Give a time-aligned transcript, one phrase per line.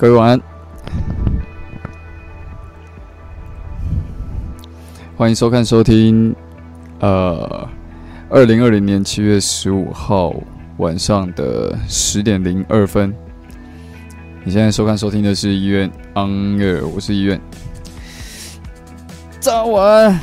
[0.00, 0.40] 各位晚安，
[5.14, 6.34] 欢迎收看收听，
[7.00, 7.68] 呃，
[8.30, 10.34] 二零二零年七月十五号
[10.78, 13.14] 晚上的十点零二分。
[14.42, 17.38] 你现在收看收听的是医院 On Air，我是医院。
[19.38, 20.18] 早安。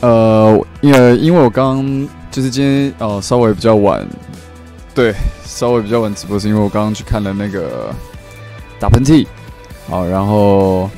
[0.00, 4.02] 呃，因为因为我刚就是今天呃，稍微比较晚。
[4.94, 5.12] 对，
[5.44, 7.94] 稍微比较晚直播是因为我刚刚去看了那个
[8.80, 9.26] 打喷嚏，
[9.88, 10.90] 好，然后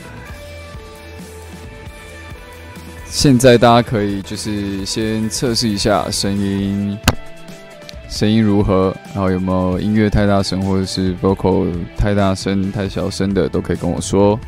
[3.06, 6.96] 现在大家可以就是先测试一下声音，
[8.08, 14.38] 声音如何，然后有没有音乐太大声或者是 vocal 太大声、太小声的，都可以跟我说，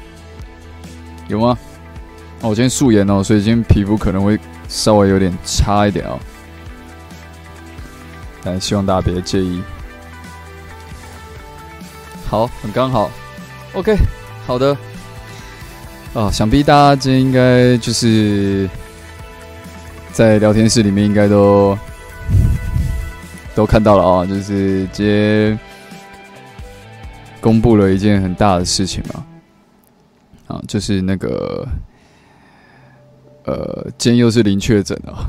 [1.28, 1.58] 有吗？
[2.40, 6.18] 哦，我今天素颜哦，所以今天皮肤可能会稍微有点差一点哦。
[8.44, 9.60] 但希望大家别介意。
[12.28, 13.10] 好，很刚好。
[13.72, 13.96] OK，
[14.46, 14.76] 好的。
[16.14, 18.68] 啊，想必大家今天应该就是
[20.12, 21.76] 在聊天室里面应该都
[23.56, 25.58] 都看到了啊，就是今天
[27.40, 29.24] 公布了一件很大的事情嘛。
[30.48, 31.66] 啊，就是那个
[33.44, 35.24] 呃，今天又是零确诊啊。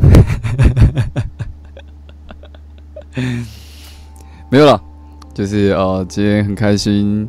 [4.50, 4.82] 没有了，
[5.40, 7.26] 就是呃，今天很开心，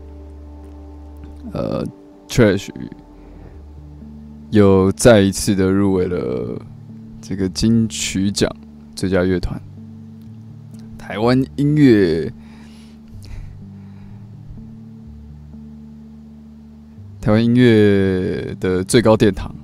[1.53, 1.87] 呃
[2.27, 2.69] ，Trash
[4.51, 6.61] 又再一次的入围了
[7.21, 8.51] 这个金曲奖
[8.97, 9.63] 最佳乐团，
[10.99, 12.33] 台湾音乐，
[17.21, 19.55] 台湾音乐的最高殿堂。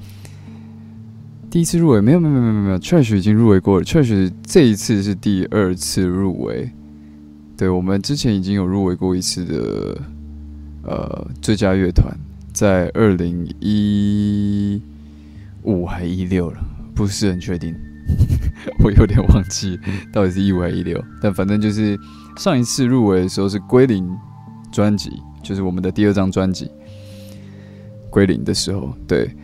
[1.50, 6.72] 第一次入围没有没有没有没有，Trash 已经入围过了，Trash 这一次是第二次入围。
[7.58, 10.00] 对我们之前已经有入围过一次的，
[10.84, 12.16] 呃，最佳乐团，
[12.52, 14.80] 在二零一
[15.64, 16.58] 五还一六了，
[16.94, 17.74] 不是很确定，
[18.84, 19.76] 我有点忘记
[20.12, 21.98] 到底是一五还是一六，但反正就是
[22.36, 24.08] 上一次入围的时候是归零
[24.70, 26.70] 专辑，就是我们的第二张专辑
[28.08, 29.34] 归零的时候，对，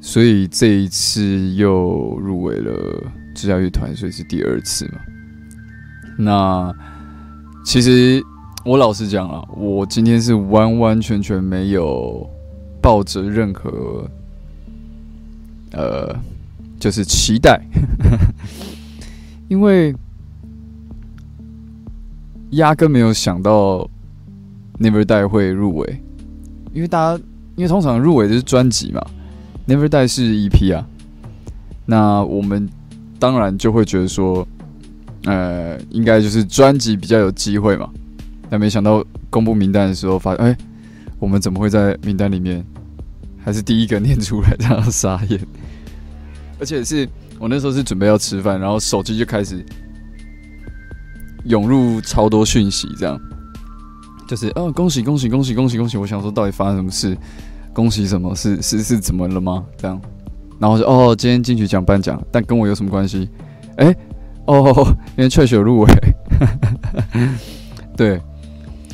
[0.00, 2.72] 所以这一次又入围了
[3.36, 4.98] 最佳乐团，所以是第二次嘛。
[6.18, 6.74] 那
[7.64, 8.22] 其实
[8.64, 12.28] 我老实讲啊，我今天是完完全全没有
[12.80, 14.08] 抱着任何
[15.72, 16.14] 呃，
[16.78, 17.60] 就是期待，
[19.48, 19.94] 因为
[22.50, 23.88] 压根没有想到
[24.78, 26.02] Never Die 会入围，
[26.74, 27.22] 因为大家
[27.56, 29.00] 因为通常入围的是专辑嘛
[29.66, 30.86] ，Never Die 是 EP 啊，
[31.86, 32.68] 那我们
[33.18, 34.46] 当然就会觉得说。
[35.24, 37.88] 呃，应该就是专辑比较有机会嘛，
[38.50, 40.56] 但没想到公布名单的时候，发现哎，
[41.18, 42.64] 我们怎么会在名单里面？
[43.44, 45.40] 还是第一个念出来，这样傻眼。
[46.60, 47.08] 而且是
[47.38, 49.64] 我那时候是准备要吃饭，然后手机就开始
[51.44, 53.20] 涌入超多讯息，这样
[54.28, 55.96] 就是哦，恭喜恭喜恭喜恭喜恭喜！
[55.96, 57.16] 我想说到底发生什么事？
[57.72, 58.34] 恭喜什么？
[58.34, 59.64] 是是是怎么了吗？
[59.76, 60.00] 这样，
[60.58, 63.28] 然后说哦，今天金曲奖颁奖，但跟我有什么关系？
[63.76, 63.94] 哎。
[64.46, 65.88] 哦，因为确实有入围。
[67.96, 68.20] 对，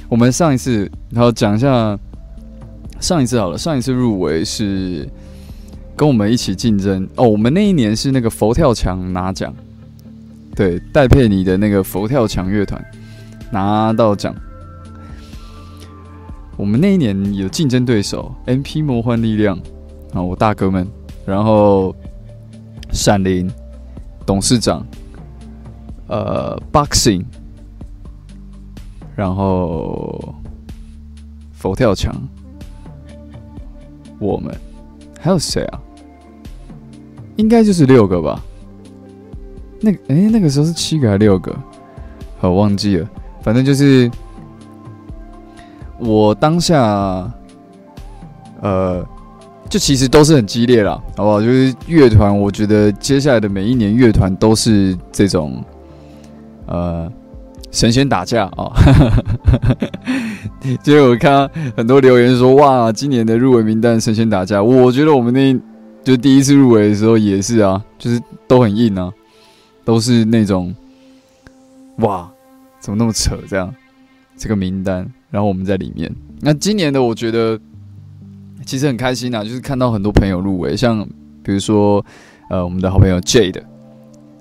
[0.09, 1.99] 我们上一次，然后讲一下
[3.01, 3.57] 上一次好了。
[3.57, 5.09] 上一次入围是
[5.97, 7.27] 跟我们一起竞争哦。
[7.27, 9.55] 我们那一年是那个佛跳墙拿奖，
[10.55, 12.85] 对，戴佩妮的那个佛跳墙乐团
[13.51, 14.35] 拿到奖。
[16.57, 19.57] 我们那一年有竞争对手，MP 魔幻力量
[20.13, 20.87] 啊，我大哥们，
[21.25, 21.95] 然后
[22.91, 23.51] 闪灵
[24.27, 24.85] 董事长。
[26.09, 27.25] 呃，boxing，
[29.15, 30.35] 然后
[31.53, 32.15] 佛跳墙，
[34.19, 34.55] 我们
[35.21, 35.81] 还有谁啊？
[37.37, 38.43] 应该就是六个吧。
[39.81, 41.57] 那哎，那个时候是七个还是六个？
[42.41, 43.09] 我忘记了。
[43.43, 44.11] 反正就是
[45.99, 47.33] 我当下，
[48.61, 49.07] 呃。
[49.69, 51.43] 就其实都是很激烈了，好不好？
[51.43, 55.63] 就是乐团，我觉得接下来的每一年乐团都是这种。
[56.69, 57.11] 呃，
[57.71, 58.73] 神仙打架啊！
[60.83, 64.63] 今天我看很多留言说，哇，今年的入围名单神仙打架。
[64.63, 65.59] 我觉得我们那
[66.05, 69.11] 就第一次入围的时候也是啊，就是都很硬啊，
[69.85, 70.75] 都是那种
[71.99, 72.31] 哇，
[72.81, 73.75] 怎么那么扯这样？
[74.37, 76.15] 这个名单，然后我们在里面。
[76.41, 77.59] 那今年的我觉得
[78.65, 81.07] 其实很开心啊，就是看到很多朋友入围，像
[81.43, 82.05] 比如说
[82.51, 83.63] 呃，我们的好朋友 J 的，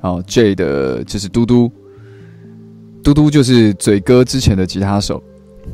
[0.01, 1.71] 好 J 的就是嘟嘟。
[3.03, 5.23] 嘟嘟就是嘴哥之前的吉他手，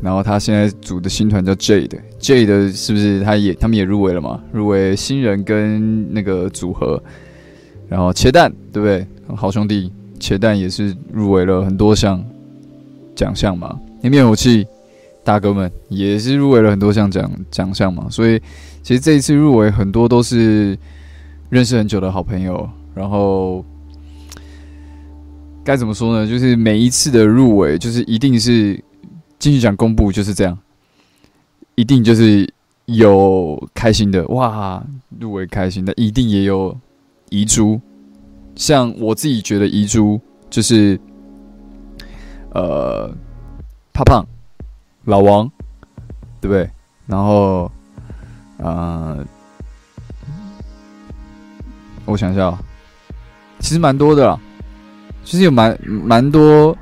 [0.01, 4.39] 然后他现在组的新团叫 J 的，J 的是不是他也他们也入围了嘛？
[4.51, 7.01] 入围新人跟那个组合，
[7.87, 9.07] 然后切蛋对不对？
[9.35, 12.23] 好兄弟切蛋也是入围了很多项
[13.15, 13.79] 奖项嘛。
[14.01, 14.67] 那灭火器
[15.23, 18.07] 大哥们也是入围了很多项奖奖项嘛。
[18.11, 18.39] 所以
[18.83, 20.77] 其实这一次入围很多都是
[21.49, 23.65] 认识很久的好朋友，然后。
[25.63, 26.29] 该怎么说呢？
[26.29, 28.83] 就是每一次的入围，就是一定是
[29.39, 30.57] 金曲奖公布就是这样，
[31.75, 32.51] 一定就是
[32.85, 34.83] 有开心的哇，
[35.19, 36.77] 入围开心的，一定也有
[37.29, 37.79] 遗珠。
[38.55, 40.99] 像我自己觉得遗珠就是
[42.51, 43.09] 呃，
[43.93, 44.25] 怕胖
[45.05, 45.49] 老王，
[46.41, 46.69] 对不对？
[47.07, 47.71] 然后
[48.61, 49.17] 啊，
[52.05, 52.55] 我想一下，
[53.59, 54.39] 其实蛮多的啦。
[55.23, 56.77] 其实有蛮蛮多，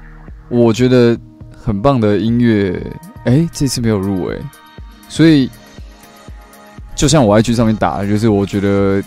[0.50, 1.18] 我觉得
[1.64, 2.82] 很棒的音乐，
[3.26, 4.38] 哎，这次没有入围，
[5.08, 5.50] 所以
[6.96, 9.02] 就像我 IG 上面打，就是我觉得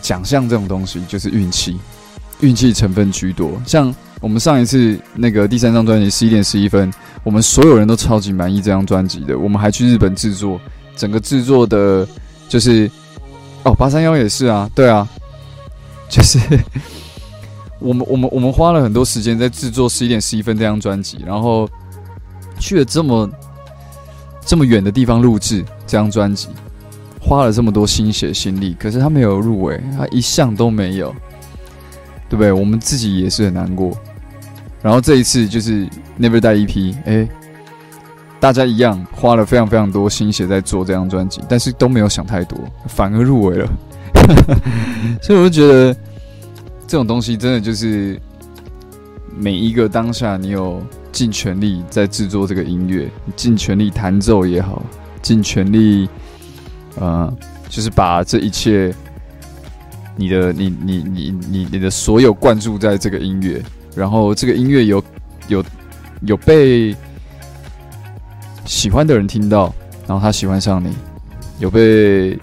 [0.00, 1.78] 奖项这种东西就是运气，
[2.40, 3.60] 运气成分居多。
[3.66, 6.90] 像我们上一次那个第三张专辑十一点十一分，
[7.22, 10.58] 我们所有人都超级满意这张专辑的，我们还去日本制作，
[10.96, 12.08] 整个制作的，
[12.48, 12.90] 就是
[13.62, 15.06] 哦八三幺也是啊，对啊，
[16.08, 16.38] 就是。
[17.80, 21.68] 我们我们我们花了很多时间在制作十一点十一分这张专辑，然后
[22.58, 23.28] 去了这么
[24.44, 26.48] 这么远的地方录制这张专辑，
[27.18, 31.10] 花了这么多心血心力，可是他没有入围，他一项都没有，
[32.28, 32.52] 对不对？
[32.52, 33.90] 我们自己也是很难过。
[34.82, 35.86] 然后这一次就是
[36.18, 37.28] Never Die EP，哎，
[38.38, 43.70] 大家一样花了非常非常多心血在做这张专辑，但是都没有想太多，反而入围了，
[45.22, 45.96] 所以我就觉得。
[46.90, 48.20] 这种东西真的就是
[49.38, 50.82] 每一个当下，你有
[51.12, 54.82] 尽全力在制作这个音乐，尽全力弹奏也好，
[55.22, 56.08] 尽全力，
[56.96, 57.32] 呃，
[57.68, 58.92] 就是把这一切
[60.16, 63.62] 你的你你你你你的所有灌注在这个音乐，
[63.94, 65.00] 然后这个音乐有
[65.46, 65.64] 有
[66.22, 66.92] 有被
[68.64, 69.72] 喜欢的人听到，
[70.08, 70.92] 然后他喜欢上你，
[71.60, 72.36] 有被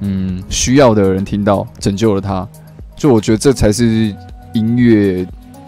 [0.00, 2.48] 嗯需要的人听到，拯救了他，
[3.02, 4.14] 就我觉得这才是
[4.52, 5.26] 音乐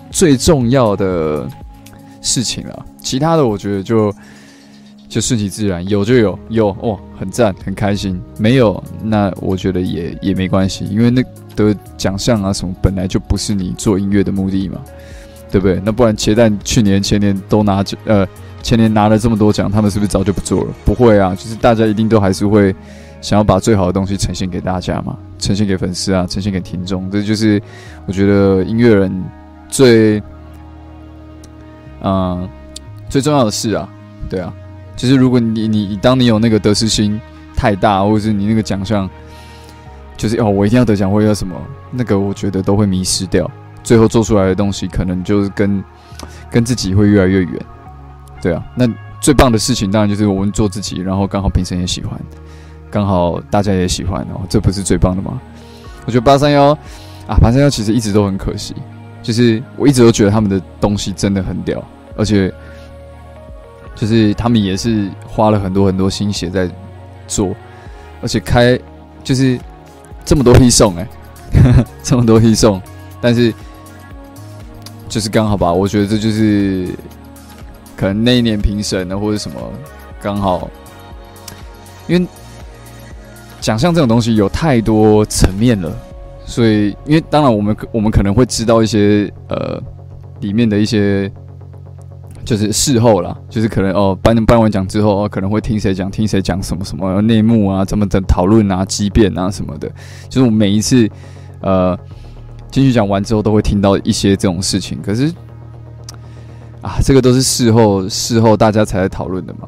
[0.08, 1.48] 最重要的
[2.20, 2.86] 事情了。
[3.00, 4.14] 其他的我觉得就。
[5.06, 8.20] 就顺其自然，有就有，有哦，很赞，很开心。
[8.36, 11.22] 没有，那我觉得也也没关系，因为那
[11.54, 14.80] 得奖项啊什么，本来就不是你做音乐的目的嘛，
[15.52, 15.80] 对不对？
[15.84, 18.26] 那不然茄蛋去年、前年都拿，呃，
[18.60, 20.74] 前年拿了这么多奖，他们是不是早就不做了？
[20.84, 22.74] 不会啊，就是大家一定都还是会
[23.24, 27.10] 想要把最好的东西呈现给大家嘛，呈现给粉丝啊，呈现给听众。
[27.10, 27.60] 这就是
[28.04, 29.24] 我觉得音乐人
[29.66, 30.22] 最，
[32.02, 32.46] 嗯，
[33.08, 33.88] 最重要的事啊，
[34.28, 34.52] 对啊。
[34.94, 37.18] 就是如果你你当你有那个得失心
[37.56, 39.08] 太大，或者是你那个奖项，
[40.18, 41.56] 就是哦，我一定要得奖或者什么，
[41.90, 43.50] 那个我觉得都会迷失掉，
[43.82, 45.82] 最后做出来的东西可能就是跟
[46.50, 47.66] 跟自己会越来越远。
[48.42, 48.86] 对啊，那
[49.18, 52.20] 最棒的事情当然就是我们做自己，然后刚好评审也喜欢，
[52.94, 55.40] 刚好大家也喜欢哦，这不是最棒的吗？
[56.06, 56.66] 我觉得八三幺
[57.26, 58.72] 啊，八三幺其实一直都很可惜，
[59.20, 61.82] 就是我一直都觉得他们的东西真的很屌，
[62.16, 62.54] 而且。
[63.96, 66.68] 就是他们也是花了很多很多心血在
[67.28, 67.54] 做，
[68.20, 68.76] 而且开
[69.22, 69.56] 就是
[70.24, 71.06] 这么多黑送哎，
[72.02, 72.82] 这么多黑送，
[73.20, 73.54] 但是
[75.08, 76.88] 就是刚好吧，我觉得这就是
[77.96, 79.60] 可能那一年评审呢或者什么
[80.20, 80.68] 刚好，
[82.08, 82.26] 因为
[83.64, 85.90] 奖项这种东西有太多层面了，
[86.44, 89.82] 所以因为当然我们我们可能会知道一些呃
[90.40, 91.32] 里面的一些。
[92.44, 99.90] 就是事后了，就是可能哦，颁颁完奖之后哦，可能会听谁讲，听谁讲什么什么内幕啊，怎么的讨论啊，激辩啊什么的。
[100.28, 101.08] 就是我每一次
[101.62, 101.98] 呃
[102.70, 105.00] 金曲奖完之后，都会听到一些这种事情。
[105.00, 105.32] 可是
[106.82, 109.66] 啊，这个都是事后事后大家才在讨论的嘛，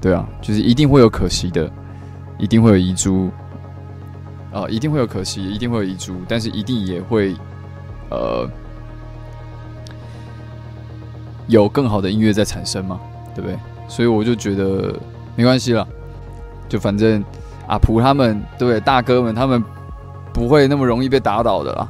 [0.00, 1.68] 对啊，就是一定会有可惜的，
[2.38, 3.30] 一定会有遗珠，
[4.52, 7.34] 啊，一定会有可惜，一定会有遗珠，但是一定也会
[8.10, 8.48] 呃。
[11.48, 12.98] 有更好的音乐在产生嘛，
[13.34, 13.58] 对不对？
[13.88, 14.94] 所以我就觉得
[15.34, 15.86] 没关系了，
[16.68, 17.22] 就反正
[17.66, 18.80] 阿普他们，对不对？
[18.80, 19.62] 大哥们他们
[20.32, 21.88] 不会那么容易被打倒的啦。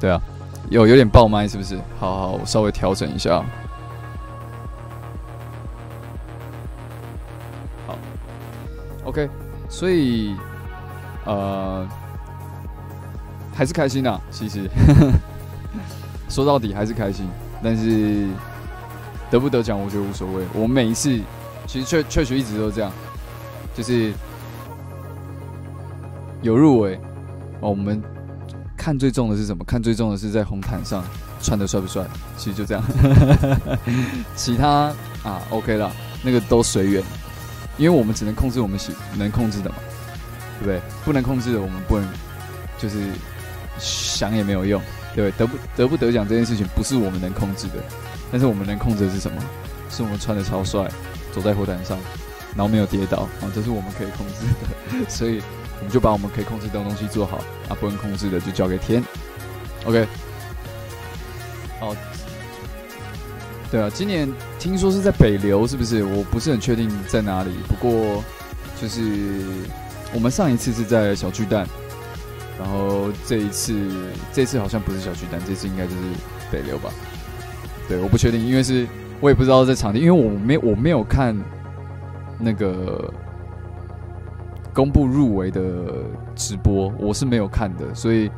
[0.00, 0.20] 对啊，
[0.68, 1.78] 有有点爆麦是不是？
[1.98, 3.42] 好好，我稍微调整一下。
[9.68, 10.34] 所以
[11.24, 11.86] 呃
[13.54, 14.68] 还是开心的，其实
[16.28, 17.26] 说到底还是开心。
[17.60, 18.28] 但是
[19.30, 20.44] 得不得奖，我觉得无所谓。
[20.54, 21.20] 我每一次
[21.66, 22.92] 其实确确实一直都这样，
[23.74, 24.12] 就是
[26.40, 26.94] 有入围
[27.60, 27.70] 哦。
[27.70, 28.00] 我们
[28.76, 29.64] 看最重的是什么？
[29.64, 31.04] 看最重的是在红毯上
[31.42, 32.04] 穿的帅不帅？
[32.36, 32.84] 其实就这样。
[34.36, 34.94] 其他
[35.24, 35.90] 啊，OK 了，
[36.22, 37.02] 那个都随缘，
[37.78, 39.76] 因为我们只能控制我们喜能控制的嘛，
[40.60, 40.80] 对不对？
[41.04, 42.06] 不能控制的，我们不能
[42.76, 42.96] 就是
[43.78, 44.82] 想也没有用。
[45.14, 47.74] 对，得不得不得奖这件事情不是我们能控制的，
[48.30, 49.42] 但是我们能控制的是什么？
[49.90, 50.86] 是我们穿的超帅，
[51.32, 51.98] 走在火毯上，
[52.54, 54.34] 然后没有跌倒啊，这是我们可以控制
[55.00, 55.06] 的。
[55.10, 55.40] 所以
[55.78, 59.02] 我们就把我们可以控制的东西做好，啊，不能控制的就交给天。
[59.86, 60.06] OK。
[61.80, 61.94] 好，
[63.70, 66.02] 对啊，今年听说是在北流，是不是？
[66.02, 68.24] 我不是很确定在哪里，不过
[68.80, 69.02] 就是
[70.14, 71.66] 我们上一次是在小巨蛋。
[72.58, 73.78] 然后这一次，
[74.32, 75.96] 这次好像不是小巨蛋，这次应该就是
[76.50, 76.90] 北流吧？
[77.88, 78.84] 对，我不确定，因为是
[79.20, 81.38] 我也不知道在场地，因为我没我没有看
[82.36, 83.12] 那个
[84.74, 85.62] 公布入围的
[86.34, 88.28] 直播，我是没有看的，所以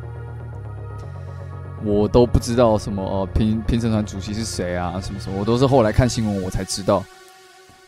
[1.83, 7.03] 我都不知道什么哦评评审团主席是谁啊，什么什么，我都是后来看新闻我才知道。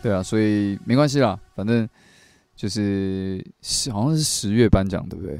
[0.02, 1.88] 对啊，所以没关系啦，反正
[2.56, 5.40] 就是是好像是十月颁奖，对不对？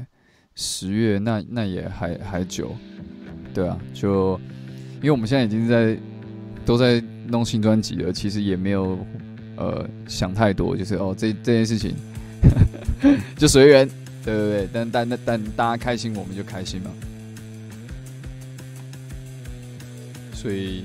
[0.54, 2.74] 十月那那也还还久，
[3.52, 4.40] 对啊，就
[4.96, 5.98] 因为我们现在已经在
[6.64, 8.98] 都在弄新专辑了，其实也没有
[9.56, 11.94] 呃想太多，就是哦这这件事情
[13.36, 13.86] 就随缘，
[14.24, 16.90] 对对对，但但但但大家开心我们就开心嘛，
[20.44, 20.84] 所以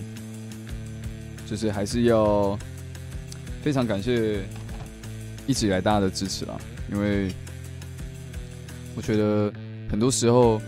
[1.45, 2.57] 就是还是要
[3.61, 4.45] 非常感谢
[5.45, 6.57] 一直以来大家的支持啦，
[6.89, 7.29] 因为。
[8.95, 9.53] 我觉得
[9.89, 10.59] 很多时候，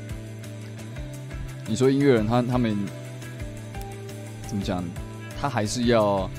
[1.67, 2.77] 你说音乐人他他们
[4.47, 4.81] 怎么讲？
[5.41, 6.29] 他还是要，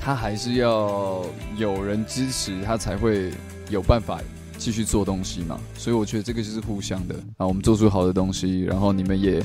[0.00, 1.26] 他还是要
[1.58, 3.32] 有人支持，他才会
[3.68, 4.18] 有办法
[4.56, 7.46] 继续做东西嘛，所以我觉得这个就是互相的啊。
[7.46, 9.44] 我们做出好的东西，然后你们也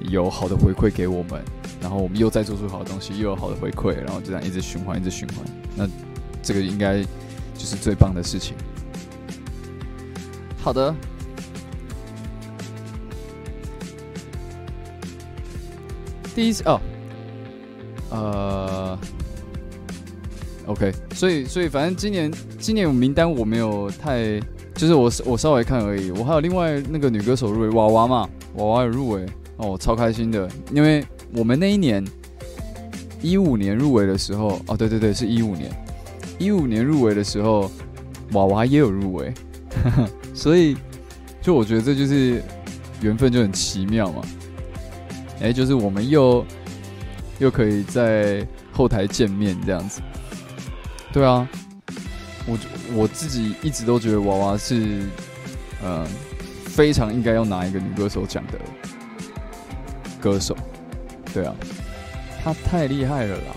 [0.00, 1.42] 有好的回馈给我们，
[1.80, 5.38] 然后我们又再做出好的东西，又有好的回馈，然后就这样一直循环，一直循环。
[5.76, 5.88] 那
[6.42, 8.56] 这个应该就是最棒的事情。
[10.62, 10.94] 好的，
[16.34, 16.80] 第一次哦，
[18.10, 18.98] 呃。
[20.66, 24.40] OK，所以所以反正今年今年名单我没有太，
[24.74, 26.10] 就是我我稍微看而已。
[26.12, 30.48] 我还有另外那个女歌手入围娃娃嘛，娃娃有入围哦，超开心的。
[30.72, 32.04] 因为我们那一年
[33.22, 35.70] 一五年入围的时候，哦对对对，是一五年，
[36.38, 37.70] 一五年入围的时候，
[38.32, 39.32] 娃娃也有入围，
[40.34, 40.76] 所以
[41.40, 42.42] 就我觉得这就是
[43.00, 44.22] 缘分就很奇妙嘛。
[45.40, 46.44] 哎，就是我们又
[47.38, 50.00] 又可以在后台见面这样子。
[51.12, 51.48] 对啊，
[52.46, 52.58] 我
[52.94, 55.02] 我自己一直都觉得娃娃是，
[55.84, 56.06] 嗯，
[56.66, 58.58] 非常应该要拿一个女歌手奖的
[60.24, 60.56] 歌手。
[61.34, 61.54] 对啊，
[62.42, 63.56] 他太厉害了啦！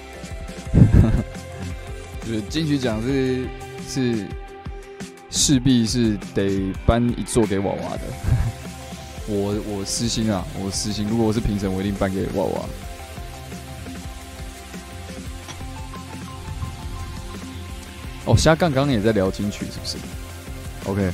[2.25, 3.47] 就是金曲奖是
[3.87, 4.25] 是
[5.29, 8.01] 势必是得颁一座给娃娃的。
[9.29, 12.65] 我我私心啊，我私心，如果我是评审，我一定颁给娃娃。
[18.25, 19.97] 哦，虾杠刚刚也在聊金曲，是不是
[20.89, 21.11] ？OK，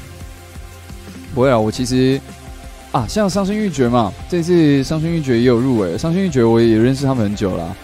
[1.36, 2.20] 不会啊，我其实
[2.94, 7.76] 啊，像伤心欲绝嘛，这次伤心欲绝也有入围，伤心欲绝我也认识他们很久了，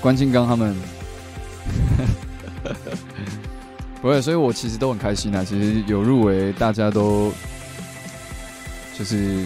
[0.00, 0.74] 关金刚他们，
[4.00, 5.44] 不会，所以我其实都很开心啊。
[5.44, 7.30] 其实有入围，大家都
[8.98, 9.44] 就是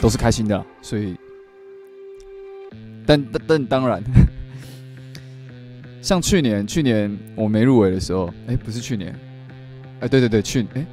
[0.00, 1.16] 都是开心的，所以，
[3.04, 4.00] 但但但当然。
[6.00, 9.12] 像去年，去年我没入围的时候，哎，不是去年，
[9.98, 10.86] 哎，对对对，去哎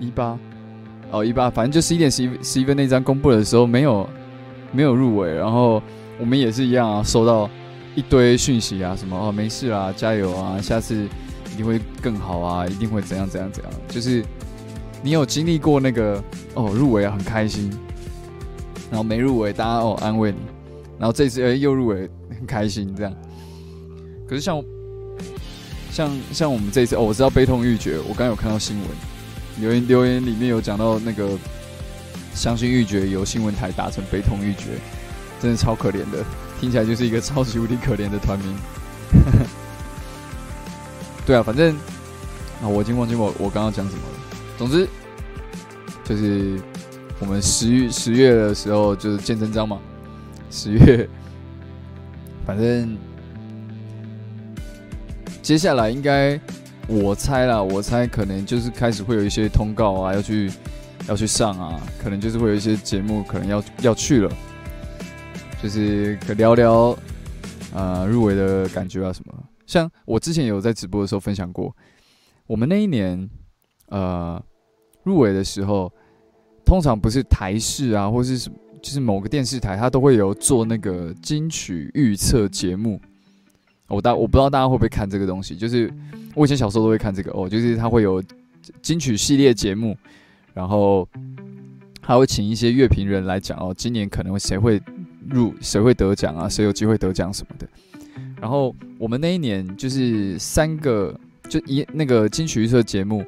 [0.00, 0.36] 一八，
[1.10, 4.08] 哦一八，反正就十一点十一十一分那张公布的时候，没有
[4.72, 5.82] 没有入围，然后
[6.18, 7.48] 我们也是一样啊，收到
[7.94, 11.06] 一堆讯息啊，什么哦没事啦，加油啊，下次
[11.52, 14.24] 一定会更好啊，一定会怎样怎样怎样，就是
[15.02, 16.22] 你有经历过那个
[16.54, 17.70] 哦入围啊很开心，
[18.90, 20.38] 然后没入围大家哦安慰你，
[20.98, 23.12] 然后这次哎又入围很开心这样。
[24.28, 24.62] 可是像
[25.90, 28.86] 像像我们这次哦，我知道悲痛欲绝，我刚有看到新闻
[29.58, 31.28] 留言留言里面有讲到那个
[32.34, 34.78] 伤心欲绝由新闻台打成悲痛欲绝，
[35.40, 36.24] 真的超可怜的，
[36.60, 38.54] 听起来就是一个超级无敌可怜的团名。
[41.26, 41.74] 对啊，反正
[42.62, 44.36] 啊，我已经忘记我我刚刚讲什么了。
[44.56, 44.88] 总之
[46.04, 46.60] 就是
[47.18, 49.78] 我们十月十月的时候就是见真章嘛，
[50.50, 51.08] 十月
[52.46, 52.96] 反正。
[55.42, 56.38] 接下来应该，
[56.90, 60.50] 我猜啦，我猜可能就是开始会有一些通告啊，要去
[61.08, 64.36] 要去上啊，可能就是会有一些节目可能要要去了，
[65.62, 66.98] 就是可聊聊
[67.72, 69.32] 啊入围的感觉啊什么。
[69.66, 71.72] 像我之前有在直播的时候分享过，
[72.48, 73.30] 我们那一年
[73.86, 74.42] 呃
[75.04, 75.92] 入围的时候，
[76.64, 83.00] 通常不是台视啊，或是什就是某个电视台，它都会有做那个金曲预测节目。
[83.90, 85.92] 我大我不知道大家会不会看这个东西，就是
[86.36, 88.22] 我以前小时候都会看这个哦，就是他会有
[88.80, 89.96] 金曲系列节目，
[90.54, 91.06] 然后
[92.00, 94.80] 他会请一些乐评人来讲哦，今年可能谁会
[95.28, 97.68] 入，谁会得奖啊，谁有机会得奖什么的。
[98.40, 101.12] 然后我们那一年就是三个，
[101.48, 103.24] 就一那个金曲预测节目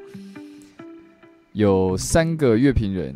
[1.54, 3.12] 有三个乐评人，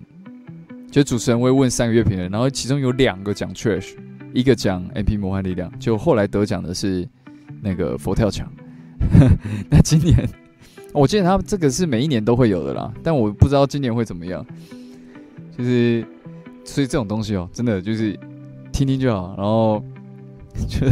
[0.90, 3.94] 就主持人会问三个乐评人，然后其中有两个讲 trash，
[4.34, 7.08] 一个讲 MP 魔幻力量，就后来得奖的是。
[7.66, 8.48] 那个佛跳墙，
[9.68, 10.16] 那今年
[10.92, 14.46] 我记得他这个是每一年都会有的啦，但我不知道今年会怎么样。
[15.58, 16.06] 就是
[16.64, 18.16] 所以这种东西哦，真的就是
[18.70, 19.34] 听听就好。
[19.36, 19.82] 然后
[20.68, 20.86] 就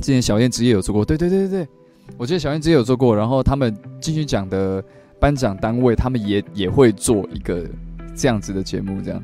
[0.00, 1.68] 之前小燕职业有做过，对对对对对，
[2.16, 3.14] 我记得小燕职业有做过。
[3.14, 4.82] 然后他们继续讲的
[5.20, 7.64] 颁奖单位，他们也也会做一个
[8.16, 9.22] 这样子的节目，这样。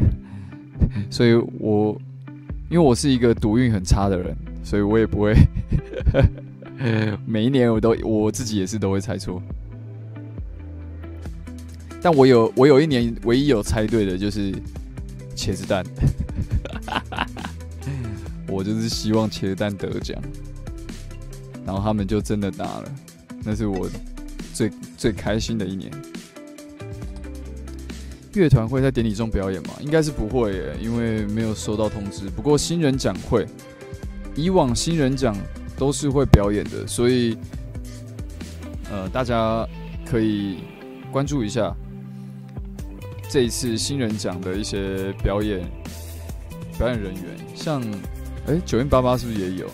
[1.10, 2.00] 所以我。
[2.70, 5.36] 因为我是一个赌运很差的人，所以我也不会
[7.24, 9.40] 每一年我都我自己也是都会猜错。
[12.02, 14.52] 但我有我有一年唯一有猜对的就是
[15.36, 15.84] 茄子蛋，
[18.48, 20.20] 我就是希望茄子蛋得奖，
[21.64, 22.92] 然后他们就真的拿了，
[23.44, 23.88] 那是我
[24.52, 25.90] 最最开心的一年。
[28.34, 29.74] 乐团会在典礼中表演吗？
[29.80, 32.28] 应该是不会耶，因为没有收到通知。
[32.28, 33.46] 不过新人奖会，
[34.36, 35.36] 以往新人奖
[35.76, 37.36] 都是会表演的，所以
[38.90, 39.66] 呃，大家
[40.04, 40.58] 可以
[41.10, 41.74] 关注一下
[43.30, 45.60] 这一次新人奖的一些表演
[46.78, 47.22] 表演人员，
[47.54, 47.82] 像
[48.46, 49.70] 哎九零八八是不是也有？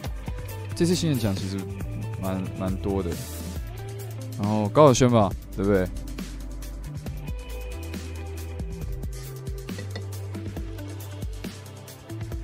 [0.76, 1.58] 这次新人奖其实
[2.22, 3.10] 蛮蛮多的，
[4.38, 5.86] 然后高晓轩吧，对不对？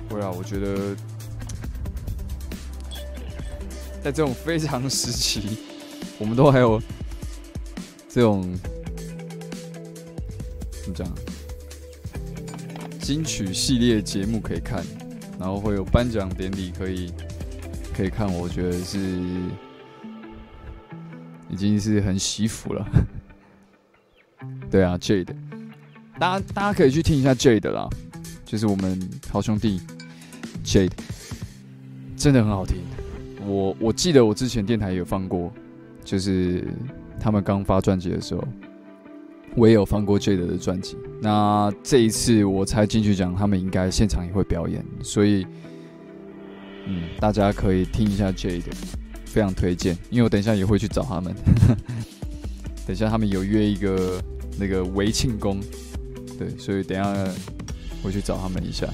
[0.09, 0.95] 会啊，我觉得
[4.07, 5.57] 在这种非常时期，
[6.17, 6.81] 我们都还有
[8.07, 8.57] 这种
[10.81, 11.05] 怎么讲
[13.01, 14.81] 金曲系列节目可以看，
[15.37, 17.11] 然后会有颁奖典礼可以
[17.93, 18.97] 可以看，我觉得是
[21.49, 22.87] 已经是很喜福了。
[24.71, 25.35] 对啊，Jade，
[26.17, 27.89] 大家大家可以去听一下 Jade 啦，
[28.45, 29.81] 就是我们好兄弟。
[30.63, 30.93] Jade
[32.15, 32.77] 真的很好听，
[33.47, 35.51] 我我记得我之前电台有放过，
[36.03, 36.67] 就是
[37.19, 38.43] 他们刚发专辑的时候，
[39.55, 40.97] 我也有放过 Jade 的专辑。
[41.21, 45.47] 那这一次我才进去讲，他们应该现场也会表演，所以
[46.85, 48.63] 嗯，大家可以听一下 Jade，
[49.25, 49.97] 非常推荐。
[50.09, 51.33] 因为我等一下也会去找他们，
[52.85, 54.21] 等一下他们有约一个
[54.59, 55.59] 那个围庆功，
[56.37, 57.13] 对，所以等下
[58.03, 58.87] 回去找他们一下。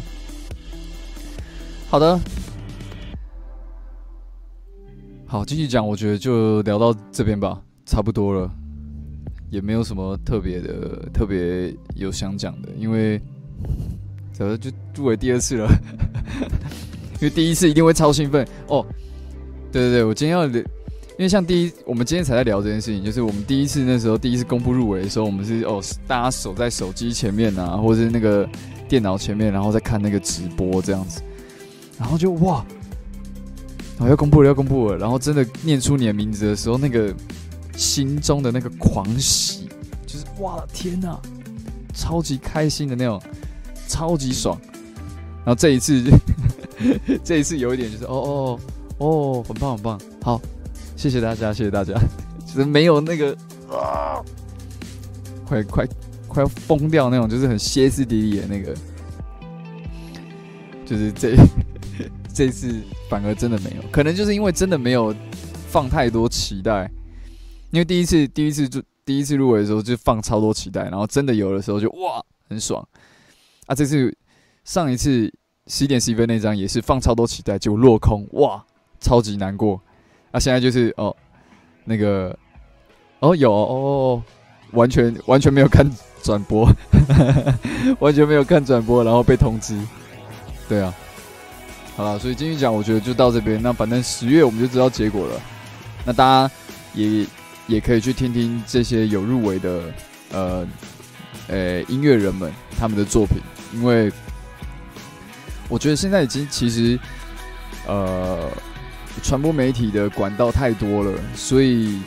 [1.89, 2.20] 好的，
[5.34, 5.86] 好，继续讲。
[5.88, 8.52] 我觉得就聊到这边吧，差不多了，
[9.50, 13.19] 也没有什么特别的、特别有想讲的，因为
[14.32, 15.67] 怎么就入围第二次了？
[17.19, 18.86] 因为第一次一定会超兴奋哦。
[19.72, 20.63] 对对对，我今天要，因
[21.17, 28.48] 为像第一，我们今天才在聊这件事情，就是我们第一次那时候第一次公布入围的时候，我们是哦，大家守在手机前面啊，或者是那个
[28.88, 31.24] 电脑前面，然后再看那个直播这样子。
[31.98, 32.63] 然后就哇，
[33.97, 34.97] 然后要公布了，要公布了。
[34.97, 37.13] 然后真的念出你的名字的时候，那个
[37.77, 39.69] 心中的那个狂喜，
[40.06, 41.19] 就是哇天哪，
[41.93, 43.21] 超级开心的那种，
[43.88, 44.60] 超级爽。
[45.45, 46.03] 然后这一次，
[47.23, 48.60] 这一次有一点就是哦哦
[48.97, 50.41] 哦，很棒很棒，好，
[50.95, 51.93] 谢谢大家，谢谢大家。
[52.45, 53.36] 就是没有那个
[53.69, 54.23] 啊，
[55.45, 55.88] 快快
[56.27, 58.73] 快要疯掉那种，就是很歇斯底里的那个，
[60.86, 61.36] 就是这。
[62.34, 65.13] 这次反而真的没有，可能就是因为真的没有
[65.67, 66.89] 放太多期待，
[67.72, 72.86] 因为第一次第一次就第一次入围的时候就放超多期待，然后真的有的时候就哇很爽
[73.67, 73.76] 啊！
[73.76, 74.15] 这次
[74.63, 75.32] 上一次
[75.67, 78.65] 十点十分那张也是放超多期待就落空，哇
[79.00, 79.80] 超级难过
[80.32, 80.39] 啊！
[80.39, 81.15] 现在就是哦
[81.86, 82.38] 那个
[83.19, 84.24] 哦有哦
[84.72, 85.88] 完全完全没有看
[86.24, 86.67] 转播，
[88.00, 89.80] 完全没有看转播，然后被通知，
[90.67, 90.93] 对啊。
[91.95, 93.62] 好了，所以继续讲，我觉得就到这边。
[93.62, 95.41] 那反正十月我们就知道结果了。
[96.06, 96.53] 那大家
[96.93, 97.25] 也
[97.67, 99.82] 也可以去听听这些有入围的
[100.32, 100.67] 呃
[101.47, 103.38] 呃音乐人们他们的作品，
[103.73, 104.12] 因为
[105.69, 106.99] 我觉得现在已经其实
[107.88, 108.49] 呃
[109.21, 112.01] 传播媒体的管道太多了，所以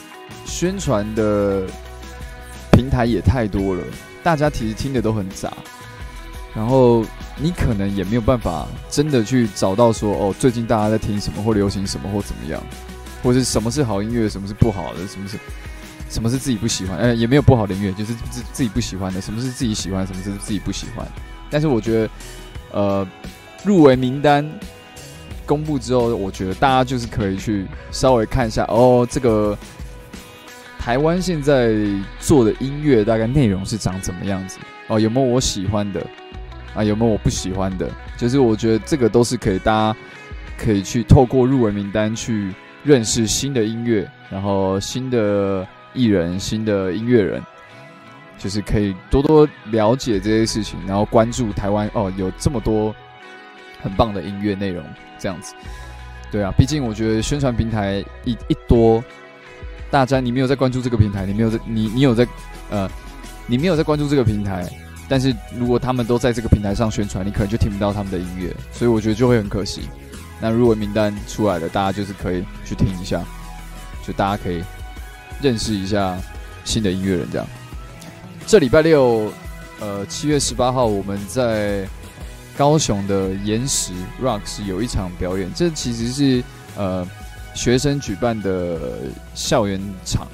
[0.44, 1.62] 宣传的
[2.72, 3.82] 平台也太多了，
[4.22, 5.56] 大家其实听的都很杂，
[6.56, 7.04] 然后。
[7.38, 12.58] 你可能也没有办法真的去找到说哦，最近大家在听什么或流行什么或怎么样，
[13.22, 15.36] 或者什么是好音乐，什么是不好的，什么是
[16.08, 21.06] 什么是自己不喜欢，呃，也没有不好的音乐，就是自自己不喜欢的，什么是自己喜欢，什么是自己不喜欢。
[21.50, 22.10] 但是我觉得，
[22.72, 23.06] 呃，
[23.62, 24.50] 入围名单
[25.44, 29.54] 公布之后，我觉得大家就是可以去稍微看一下哦，这个
[30.78, 31.74] 台湾现在
[32.18, 36.00] 做的音乐大概内容是长怎么样子哦，有没有我喜欢的？
[36.76, 37.90] 啊，有没有我不喜欢的？
[38.16, 39.98] 就是我觉得这个都是可以，大家
[40.58, 42.52] 可以去透过入围名单去
[42.84, 47.42] 认识新的音乐，然后新的艺人、新的音乐人，
[48.38, 52.94] 就是可以多多了解这些事情，然后关注台湾哦，有这么多
[53.82, 54.84] 很棒的音乐内容，
[55.18, 55.54] 这样子。
[56.30, 59.02] 对啊，毕竟我觉得宣传平台一一多，
[59.90, 62.26] 大家你没有在关注这个平台，你没有在你你有在
[62.68, 62.90] 呃，
[63.46, 64.68] 你没有在关注这个平台。
[65.08, 69.82] 但是如果他们都在这个平台上宣传，你可能就听不到他们的音乐，所以我觉得就会很可惜。
[70.40, 73.22] 那入围名单出来了，大家就是可以去听一下，
[74.04, 74.64] 就大家可以
[75.40, 76.18] 认识一下
[76.64, 77.28] 新的音乐人。
[77.30, 77.46] 这样，
[78.46, 79.32] 这礼拜六，
[79.78, 81.88] 呃，七月十八号，我们在
[82.56, 86.42] 高雄的岩石 Rocks 有一场表演，这其实是
[86.76, 87.06] 呃
[87.54, 88.78] 学生举办的
[89.34, 90.26] 校园场。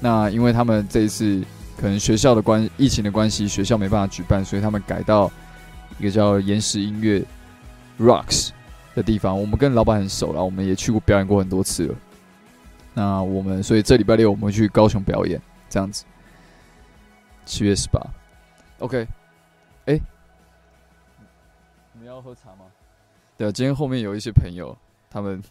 [0.00, 1.40] 那因为他们这一次。
[1.76, 5.30] 可能学校的关疫情的关系，学校没办法举办，所以他们改到
[5.98, 7.22] 一个叫岩石音乐
[7.98, 8.50] Rocks
[8.94, 9.38] 的地方。
[9.38, 11.94] 我们跟老板很熟了，我们也去过表演过很多次了。
[12.94, 16.04] 那我们所以这礼拜六我们去高雄表演，这样子。
[17.44, 18.00] 七月十八
[18.78, 19.06] ，OK。
[19.86, 20.00] 哎，
[21.92, 22.64] 你们要喝茶吗？
[23.36, 24.76] 对啊，今天后面有一些朋友，
[25.10, 25.42] 他们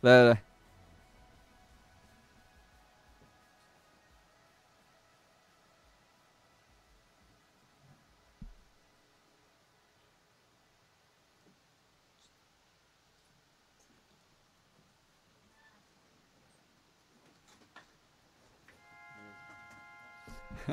[0.00, 0.49] 来来 来。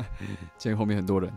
[0.58, 1.32] 见后面很多人，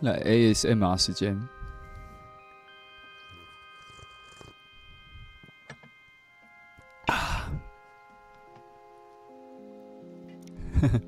[0.00, 1.36] 来 ASMR 时间。
[7.06, 7.50] 啊，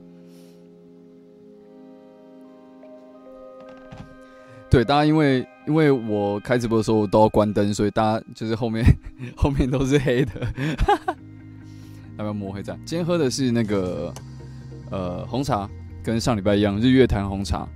[4.70, 5.46] 对，大家因为。
[5.66, 8.84] 因为我开直播的时候都要关灯，所以大家就是后面
[9.36, 10.32] 后面都是黑的。
[12.16, 12.78] 要不要抹黑站？
[12.86, 14.14] 今天喝的是那个
[14.90, 15.68] 呃红茶，
[16.02, 17.68] 跟上礼拜一样，日月潭红茶。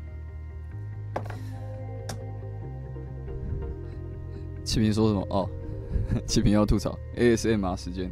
[4.64, 5.26] 启平说什么？
[5.28, 5.50] 哦，
[6.26, 8.10] 启平要吐槽 ASMR 时间。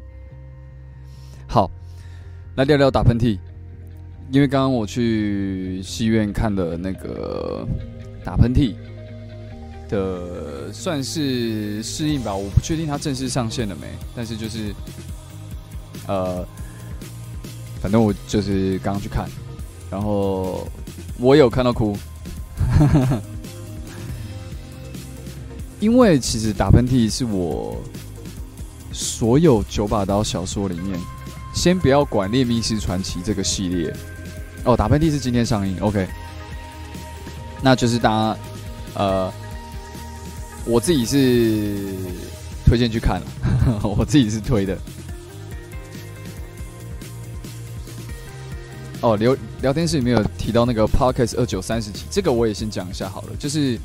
[1.47, 1.71] 好，
[2.57, 3.39] 来聊聊打喷嚏。
[4.31, 7.67] 因为刚刚我去戏院看了那个
[8.25, 8.75] 打喷嚏。
[9.89, 14.75] 的算是适应吧，我不确定它正式上线了没，但是就是，
[16.07, 16.47] 呃，
[17.81, 19.29] 反正我就是刚刚去看，
[19.91, 20.67] 然后
[21.19, 21.97] 我有看到哭，
[25.81, 27.77] 因为其实打喷嚏是我
[28.93, 30.99] 所有九把刀小说里面，
[31.55, 33.95] 先不要管《猎命师传奇》这个系列，
[34.65, 36.07] 哦，打喷嚏是今天上映，OK，
[37.63, 38.37] 那就是大家
[38.95, 39.33] 呃。
[40.71, 41.95] 我自己是
[42.67, 43.27] 推荐去看了，
[43.97, 44.77] 我自己是推的。
[49.01, 53.29] 哦，聊聊天室里面有提到那个 Podcast 二九三十集，这个我也先讲一下好了。
[53.39, 53.79] 就是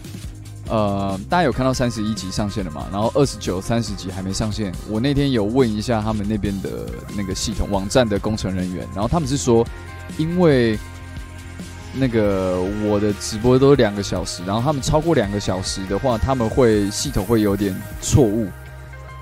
[0.67, 2.85] 呃，大家有看到三十一集上线了嘛？
[2.91, 4.73] 然后二十九、三十集还没上线。
[4.89, 9.65] 我那天有问一下他们那边的那个系统网站的工程人员，然后他们是说，
[10.17, 10.77] 因为。
[11.95, 18.47] 那个我的直播都两个小时，然后他们超过两个小时的话，他们会系统会有点错误。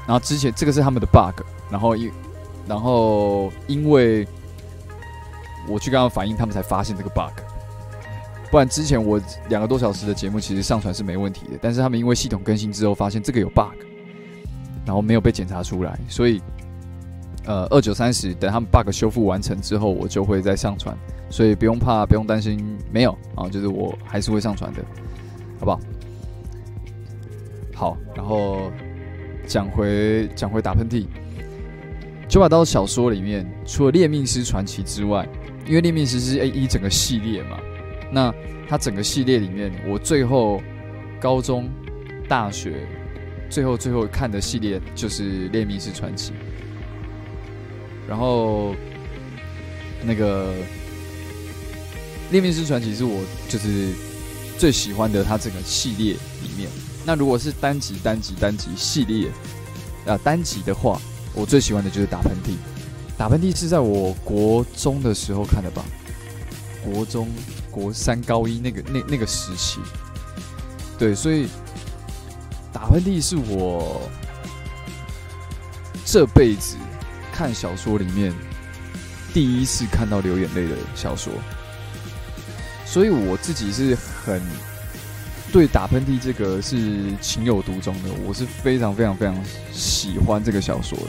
[0.08, 2.12] 然后之前这个是他们的 bug，然后因
[2.68, 4.28] 然后因为
[5.68, 7.32] 我去跟他们反映，他们才发现这个 bug。
[8.50, 13.76] 不然之前我两个多小时的节目其实上传是没问题的，但是他们因为系统更新之后发现这个有 bug，
[14.86, 16.42] 然后没有被检查出来，所以
[17.46, 20.98] 呃二九三十等他们 bug 修复完成之后，我就会再上传。
[21.30, 24.84] 所以不用怕，不用担心，没有啊，就是我还是会上传的，
[25.60, 25.80] 好不好？
[27.74, 28.70] 好，然后
[29.48, 31.06] 讲回讲回打喷嚏，
[32.28, 35.26] 九把刀小说里面，除了猎命师传奇之外，
[35.66, 37.58] 因为猎命师是 A 一整个系列嘛，
[38.12, 38.34] 那
[38.68, 40.62] 它整个系列里面，我最后
[41.20, 41.70] 高中、
[42.28, 42.86] 大学
[43.50, 46.34] 最后最后看的系列就是猎命师传奇，
[48.12, 48.76] 然后
[50.04, 50.54] 那个。
[52.34, 53.93] 《猎命师传奇》是我就是
[54.58, 56.69] 最喜欢的，它整个系列里面。
[57.06, 59.30] 那如果是单集、单集、单集系列
[60.06, 60.97] 啊，单集的话，
[61.34, 62.56] 我最喜欢的就是打喷嚏。
[63.17, 65.84] 打喷嚏是在我国中的时候看的吧？
[66.86, 67.28] 国中、
[67.69, 69.82] 国三、高一那个那那个时期，
[70.97, 71.50] 对，所以
[72.71, 74.10] 打喷嚏是我
[76.06, 76.78] 这辈子
[77.32, 78.34] 看小说里面
[79.34, 81.32] 第一次看到流眼泪的小说。
[82.86, 84.41] 所以我自己是很
[85.52, 89.36] 对打喷嚏这个是情有独钟的，我是非常非常非常
[89.72, 91.06] 喜欢这个小说的。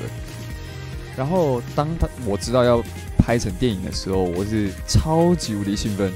[1.17, 2.83] 然后当他我知道要
[3.19, 6.13] 拍成电影的时候，我是超级无敌兴奋，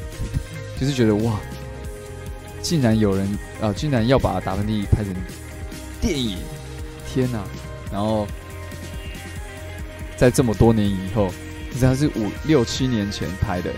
[0.81, 1.38] 就是觉得哇，
[2.62, 3.29] 竟然有人
[3.61, 5.14] 啊，竟然要把打喷嚏拍成
[6.01, 6.38] 电影，
[7.07, 7.42] 天哪！
[7.92, 8.27] 然后
[10.17, 11.31] 在这么多年以后，
[11.71, 13.71] 其实它是五六七年前拍的。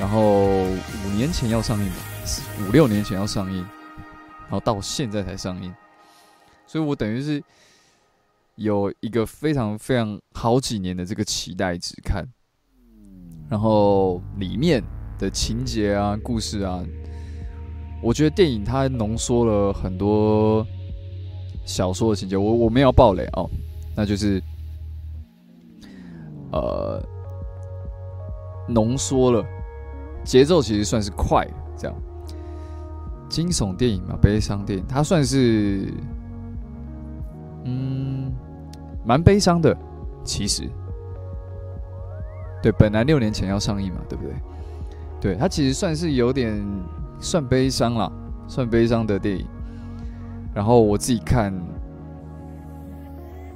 [0.00, 1.96] 然后五年前要上映吧，
[2.66, 3.58] 五六年前要上映，
[4.40, 5.72] 然后到现在才上映，
[6.66, 7.40] 所以我等于是
[8.56, 12.26] 有一个非常非常好几年的这个期待值看，
[13.48, 14.82] 然后里面
[15.20, 16.82] 的情节啊、故事啊，
[18.02, 20.66] 我觉得电影它浓缩了很多
[21.64, 23.48] 小说的情节，我我没有爆雷哦，
[23.94, 24.42] 那就是
[26.52, 27.02] 呃
[28.68, 29.44] 浓缩了。
[30.24, 31.96] 节奏其实算是快，这样。
[33.28, 35.92] 惊悚电影嘛，悲伤电影，它算是，
[37.64, 38.30] 嗯，
[39.04, 39.76] 蛮悲伤的。
[40.22, 40.68] 其实，
[42.62, 44.34] 对，本来六年前要上映嘛，对不对？
[45.20, 46.62] 对，它其实算是有点
[47.18, 48.12] 算悲伤了，
[48.46, 49.44] 算悲伤的电影。
[50.54, 51.52] 然后我自己看，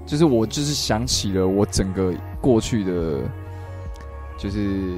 [0.05, 3.21] 就是我就是想起了我整个过去的，
[4.39, 4.95] 就是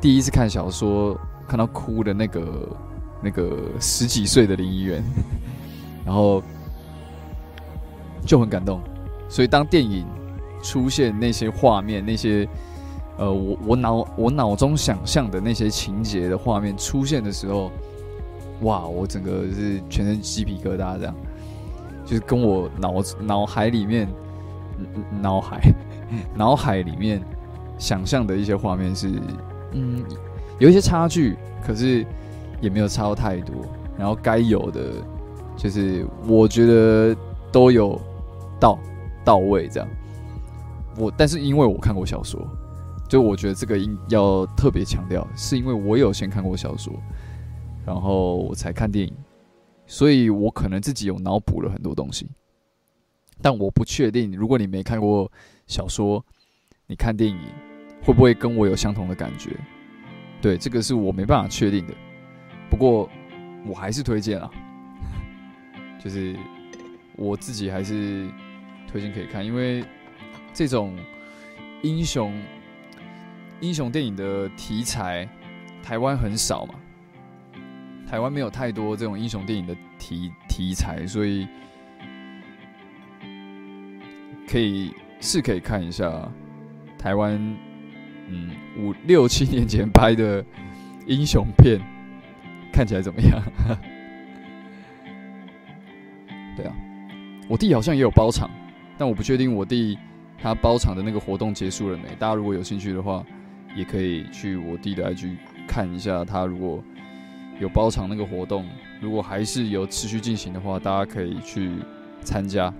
[0.00, 2.68] 第一次看小说看到哭的那个。
[3.22, 5.02] 那个十几岁的林一元，
[6.04, 6.42] 然后
[8.26, 8.78] 就很感动，
[9.26, 10.06] 所以当电影
[10.62, 12.46] 出现那些画面，那些
[13.16, 17.72] 呃，我我脑我脑中想象的那些情节的画面出现的时候，
[18.60, 21.14] 哇，我整个是全身鸡皮疙瘩，这样，
[22.04, 24.06] 就是跟我脑脑海里面
[25.22, 25.58] 脑海
[26.34, 27.22] 脑海里面
[27.78, 29.10] 想象的一些画面是，
[29.72, 30.04] 嗯，
[30.58, 32.06] 有一些差距，可是。
[32.58, 33.54] 也没有差太多，
[33.98, 34.94] 然后该有的，
[35.58, 37.14] 就是我觉得
[37.52, 38.00] 都有
[38.58, 38.78] 到
[39.22, 39.86] 到位这样。
[40.96, 42.40] 我但是因为我看过小说，
[43.10, 46.94] 就我觉得这个应要特别强调，是因为我有先看过小说，
[47.84, 49.12] 然后我才看电影，
[49.86, 52.26] 所以我可能自己有脑补了很多东西，
[53.42, 55.30] 但我不确定，如果你没看过
[55.66, 56.24] 小说，
[56.86, 57.38] 你看电影
[58.02, 59.50] 会不会跟我有相同的感觉？
[60.40, 61.94] 对，这个是我没办法确定的。
[62.70, 63.08] 不过，
[63.66, 64.50] 我还是推荐啊，
[65.98, 66.36] 就是
[67.16, 68.28] 我自己还是
[68.86, 69.84] 推荐可以看，因为
[70.52, 70.96] 这种
[71.82, 72.32] 英雄
[73.60, 75.28] 英雄电影的题材，
[75.82, 76.74] 台湾很少嘛，
[78.08, 81.48] 台湾没有太多这种英雄电影的题题材，所以
[84.46, 86.28] 可以是可以看一下
[86.98, 87.36] 台湾
[88.28, 90.44] 嗯五六七年前拍的
[91.06, 91.80] 英雄片。
[92.72, 93.42] 看起来怎么样？
[96.54, 96.74] 对啊，
[97.48, 98.50] 我弟好像也有包场，
[98.98, 99.96] 但我不确定我弟
[100.38, 102.04] 他包场的那个活动结束了没。
[102.18, 103.24] 大家如果有兴趣的话，
[103.74, 106.22] 也可以去我弟的 IG 看一下。
[106.22, 106.84] 他如果
[107.58, 108.68] 有包场那个活动，
[109.00, 111.70] 如果还是有持续进行的话，大家可以去
[112.20, 112.70] 参加。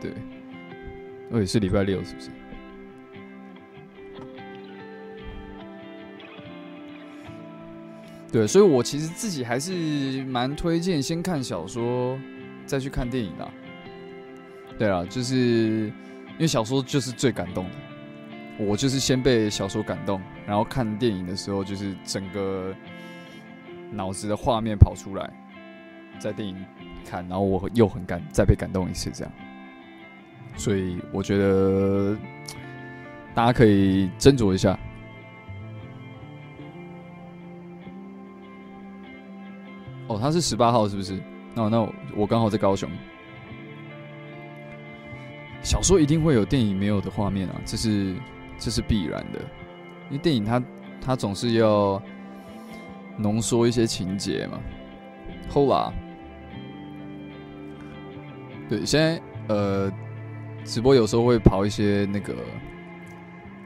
[0.00, 0.12] 对，
[1.32, 2.30] 而且是礼拜六，是不是？
[8.30, 12.18] 对，所以我其实自己还是蛮推荐先看小说，
[12.66, 13.48] 再去看电影的。
[14.78, 17.70] 对啊，就是因为小说就是最感动的，
[18.58, 22.72] 我就是先被小说感动，然后看电影的时候就是整个
[23.90, 25.32] 脑子的画面跑出来，
[26.18, 26.54] 在电影
[27.06, 29.32] 看，然后我又很感再被感动一次，这样。
[30.58, 32.14] 所以我觉得
[33.34, 34.78] 大家可以斟酌一下。
[40.08, 41.18] 哦，他是十八号，是不是？
[41.54, 42.90] 那那我刚好在高雄。
[45.62, 48.16] 小说一定会有电影没有的画面啊，这是
[48.58, 49.38] 这是必然的，
[50.08, 50.62] 因为电影它
[51.00, 52.02] 它总是要
[53.16, 54.58] 浓缩一些情节嘛。
[55.50, 55.92] 后啦，
[58.68, 59.92] 对，现在呃，
[60.68, 62.34] 直播有时候会跑一些那个，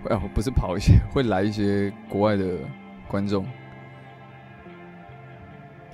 [0.05, 2.45] 哦，不是跑一些， 会来一些国外的
[3.09, 3.45] 观众。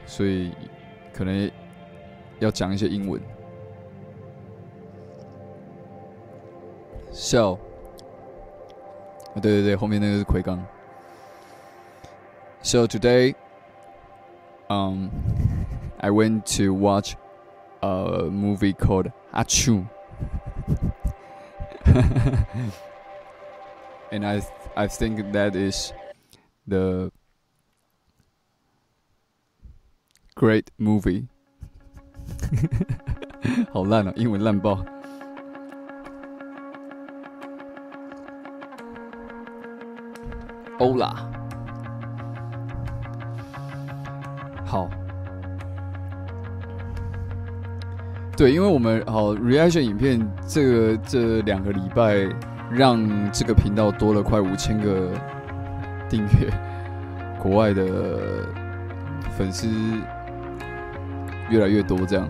[0.04, 0.52] 所以
[1.10, 1.50] 可能
[2.40, 3.18] 要讲一些英文。
[7.10, 10.62] 笑，啊，对对对，后面那个是奎刚。
[12.60, 13.34] So today,
[14.68, 15.08] um,
[16.00, 17.14] I went to watch
[17.80, 19.86] a movie called Achu,
[24.11, 24.41] and I
[24.75, 25.93] I think that is
[26.67, 27.11] the
[30.35, 31.27] Great movie，
[33.71, 34.13] 好烂啊！
[34.15, 34.83] 英文烂爆。
[40.79, 41.29] 欧啦，
[44.65, 44.89] 好，
[48.38, 52.28] 对，因为我们好 reaction 影片这个这两个礼拜，
[52.70, 55.10] 让这个频道多了快五千个
[56.08, 56.48] 订阅，
[57.42, 58.46] 国外的
[59.36, 59.68] 粉丝。
[61.50, 62.28] 越来越多，这样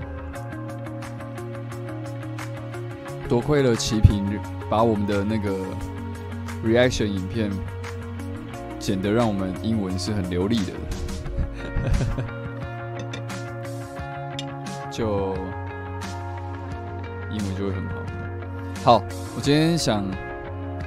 [3.29, 4.25] 多亏了齐平
[4.71, 5.51] 把我们的那个
[6.65, 7.51] reaction 影片
[8.79, 10.73] 剪得让我们英文是很流利的，
[14.89, 15.37] 就
[17.39, 17.95] 英文就会很好。
[18.84, 19.05] 好，
[19.36, 20.05] 我今天想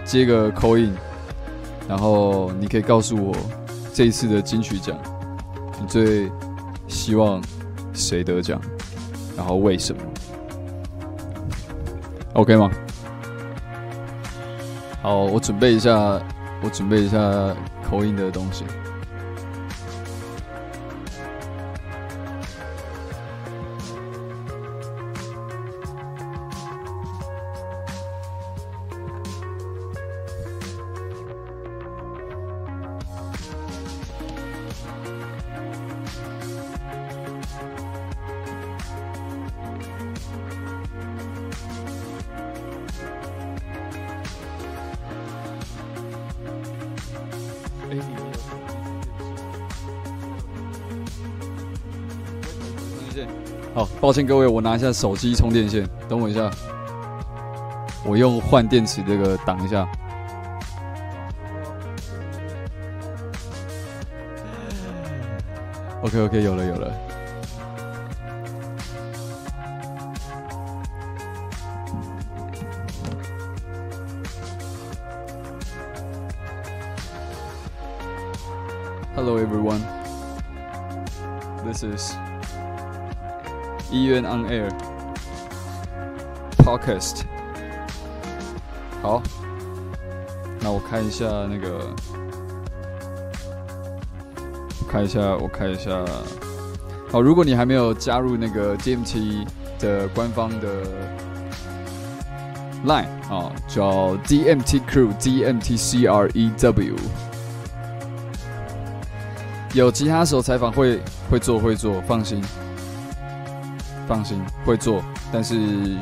[0.03, 0.93] 接个 call in，
[1.87, 3.35] 然后你可以告诉我
[3.93, 4.97] 这一次的金曲奖，
[5.79, 6.29] 你最
[6.87, 7.41] 希望
[7.93, 8.59] 谁得奖，
[9.37, 10.01] 然后为什么
[12.33, 12.69] ？OK 吗？
[15.01, 16.21] 好，我准备一下，
[16.63, 17.17] 我准备一下
[17.89, 18.63] 口音的东西。
[54.01, 56.49] 抱歉各位，我拿一下手机充电线，等我一下，
[58.03, 59.87] 我用换电池这个挡一下。
[66.01, 66.91] OK OK，有了有了。
[79.15, 79.81] Hello everyone,
[81.63, 82.15] this is.
[83.91, 84.69] 医院 on air.
[86.63, 87.23] Podcast，
[89.01, 89.21] 好，
[90.59, 91.79] 那我看一下那个，
[94.87, 96.05] 看一下，我看一下，
[97.11, 99.45] 好，如果你还没有加入那个 DMT
[99.79, 100.83] 的官方的
[102.85, 106.95] line 啊，叫 DMT Crew，DMT C R E W，
[109.73, 112.39] 有吉他手采访会会做会做，放心。
[114.11, 115.01] 放心，会做，
[115.31, 115.55] 但是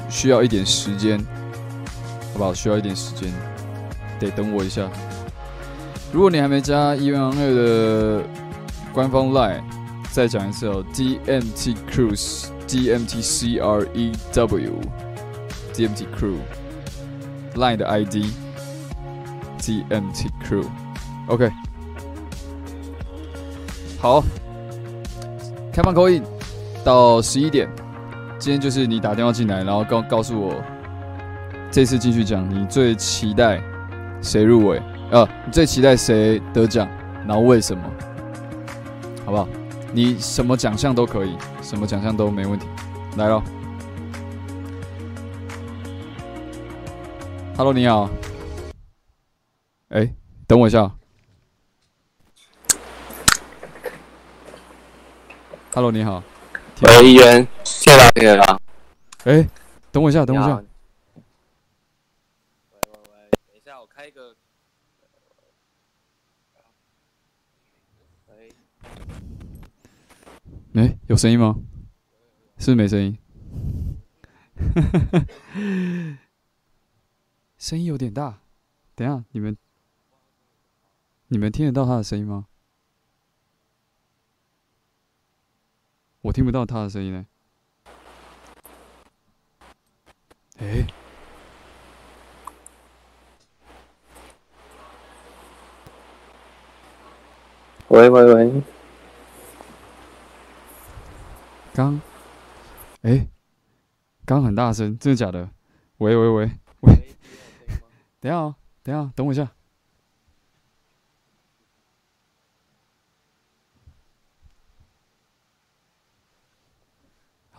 [0.10, 1.20] 需要一点时间，
[2.34, 2.52] 好不好？
[2.52, 3.32] 需要一点时间，
[4.20, 4.90] 得等我一下。
[6.12, 8.24] 如果你还没加一元二的
[8.92, 9.62] 官方 line，
[10.12, 16.38] 再讲一次哦，DMT Cruise，DMT C R E W，DMT Crew
[17.54, 18.32] line 的 ID，DMT
[20.44, 21.52] Crew，OK，
[24.02, 24.24] 好，
[25.72, 26.24] 开放口音
[26.84, 27.70] 到十一点。
[28.40, 30.64] 今天就是你打电话进来，然后告告诉我，
[31.70, 33.62] 这次继续讲，你最期待
[34.22, 34.82] 谁入围？
[35.12, 36.88] 呃，你最期待谁得奖？
[37.28, 37.84] 然后为什么？
[39.26, 39.46] 好不好？
[39.92, 42.66] 你什么奖项都可以，什么奖项都没问题。
[43.18, 43.44] 来喽
[47.58, 48.10] ，Hello，你好。
[49.90, 50.10] 哎，
[50.48, 50.90] 等我一下。
[55.74, 56.24] Hello，你好。
[56.82, 58.62] 喂，议员，听到听到。
[59.26, 59.46] 哎，
[59.92, 60.56] 等我一下，等我一下。
[60.56, 60.64] 喂
[62.72, 64.34] 喂喂，等一下，我开一个。
[68.28, 68.54] 喂。
[70.76, 71.58] 哎，有声音吗？
[72.58, 73.18] 是没声音。
[77.58, 78.40] 声音有点大。
[78.96, 79.58] 等下，你们，
[81.28, 82.46] 你们听得到他的声音吗？
[86.22, 87.26] 我听不到他的声音呢。
[90.58, 90.86] 哎，
[97.88, 98.64] 喂喂喂，
[101.74, 102.02] 刚，
[103.04, 103.28] 哎，
[104.26, 105.50] 刚很大声，真的假的？
[106.00, 106.52] 喂喂喂
[106.82, 107.18] 喂，
[108.20, 109.50] 等下，等下，等我一下。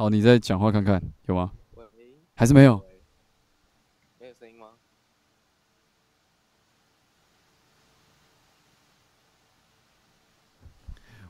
[0.00, 1.52] 好，你再讲话看看，有吗？
[2.34, 2.82] 还是没有？
[4.18, 4.70] 没有声音吗？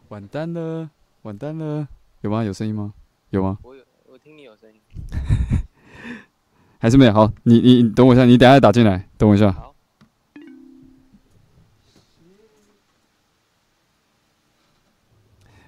[0.09, 0.89] 完蛋了，
[1.23, 1.89] 完蛋了，
[2.21, 2.45] 有吗？
[2.45, 2.95] 有声音吗？
[3.31, 3.59] 有吗？
[3.65, 4.81] 我有，我听你有声音。
[6.79, 7.13] 还是没有？
[7.13, 9.51] 好，你你等我一下，你等下打进来，等我一下。
[9.51, 9.75] 好。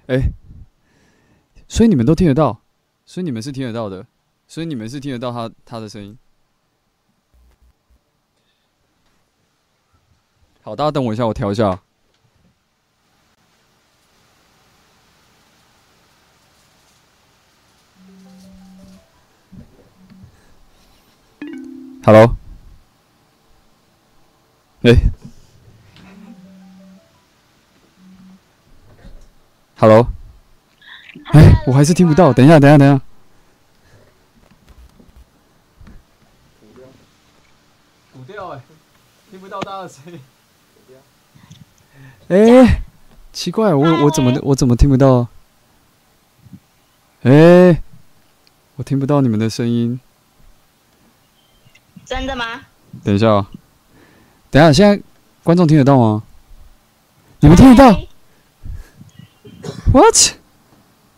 [0.07, 0.31] 哎，
[1.67, 2.62] 所以你们都听得到？
[3.13, 4.03] 所以你们是听得到的，
[4.47, 6.17] 所以你们是听得到他他的声音。
[10.63, 11.79] 好，大家等我一下，我调一下。
[22.03, 22.35] Hello，
[24.81, 24.95] 哎
[29.77, 30.07] ，Hello。
[31.33, 32.31] 哎，我还是听不到。
[32.31, 33.01] 等一下，等一下，等一下。
[36.61, 36.85] 补掉，
[38.13, 38.61] 补掉，哎，
[39.31, 40.19] 听不到大家的声音。
[42.29, 42.81] 哎，
[43.33, 45.27] 奇怪，我我怎么我怎么听不到？
[47.23, 47.81] 哎，
[48.75, 49.99] 我听不到你们的声音。
[52.05, 52.61] 真的吗？
[53.03, 53.47] 等一下，
[54.51, 55.01] 等一下，现在
[55.41, 56.21] 观众听得到吗？
[57.39, 57.99] 你们听得到
[59.91, 60.42] ？What？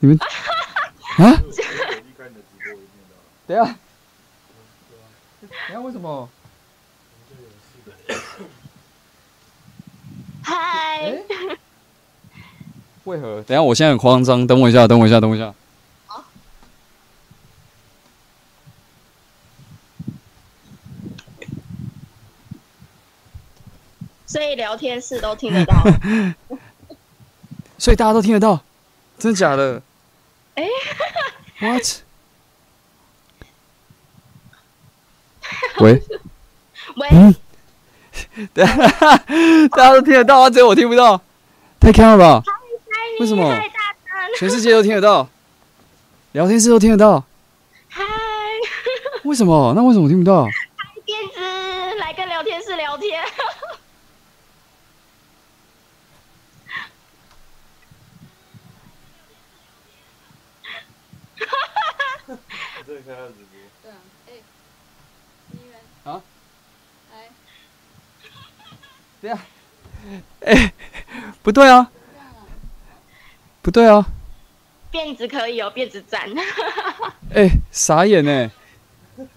[0.06, 0.20] 你们
[1.18, 1.42] 啊？
[3.48, 3.76] 等下，
[5.42, 6.30] 等下，为什么？
[10.44, 11.12] 嗨，
[13.06, 13.42] 为何？
[13.44, 15.54] 等下，我现在很慌张，等我一下，等我一下，等我一下。
[24.28, 25.74] 所以聊天室都听得到，
[27.80, 28.62] 所以大家都听得到，
[29.18, 29.82] 真的假的？
[30.56, 30.68] 哎
[31.60, 31.84] ，What？
[35.80, 36.02] 喂，
[36.96, 37.36] 喂，嗯，
[38.54, 38.88] 大 家
[39.70, 41.22] 大家都听得到啊，只有我听不到，
[41.80, 42.44] 太坑了吧？
[43.20, 43.54] 为什么？
[44.38, 45.28] 全世界都听得到，
[46.32, 47.24] 聊天室都听得到，
[47.90, 48.04] 嗨，
[49.24, 49.74] 为什么？
[49.76, 50.48] 那为什么我听不到？
[51.06, 53.24] 电子来跟聊天室聊天，
[62.86, 63.98] 这开他直播，对啊，
[64.28, 64.30] 哎，
[65.52, 66.22] 一元啊，
[67.12, 67.30] 来，
[69.22, 69.40] 对呀，
[70.46, 70.74] 哎，
[71.42, 71.90] 不对啊，
[73.62, 74.06] 不对啊，
[74.92, 76.22] 辫子可以哦，辫子赞，
[77.34, 78.52] 哎，傻眼呢。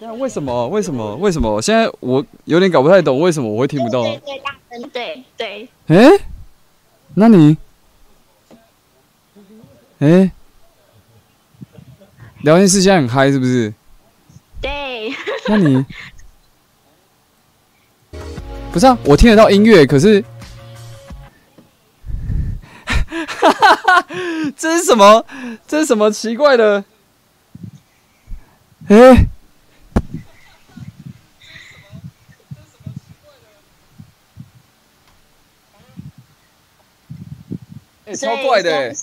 [0.00, 0.66] 那为什么？
[0.68, 1.14] 为什么？
[1.16, 1.62] 为什么？
[1.62, 4.02] 现在我有点搞不太懂，为什么我会听不到？
[4.02, 6.10] 对对大声，对对，哎，
[7.14, 7.56] 那你，
[10.00, 10.32] 哎，
[12.42, 13.72] 聊天室现在很嗨是不是？
[14.60, 15.14] 对，
[15.46, 15.86] 那你，
[18.72, 18.96] 不是啊？
[19.04, 20.24] 我听得到音乐，可是，
[24.56, 25.24] 这是什么？
[25.68, 26.82] 这是什么奇怪的？
[28.88, 29.26] 哎、
[38.06, 38.94] 哎、所以超怪的、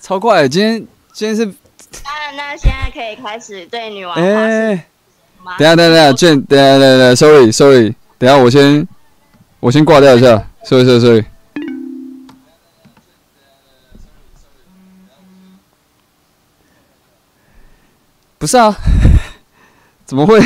[0.00, 0.48] 超怪的！
[0.48, 4.86] 今天今天是那那现在可以开始对女王哎、
[5.42, 5.56] 发？
[5.58, 8.86] 等下等下，卷，等一下等下等下，sorry sorry，等下我先
[9.60, 11.24] 我先挂掉一下，sorry sorry sorry。
[18.38, 18.76] 不是啊，
[20.04, 20.38] 怎么会？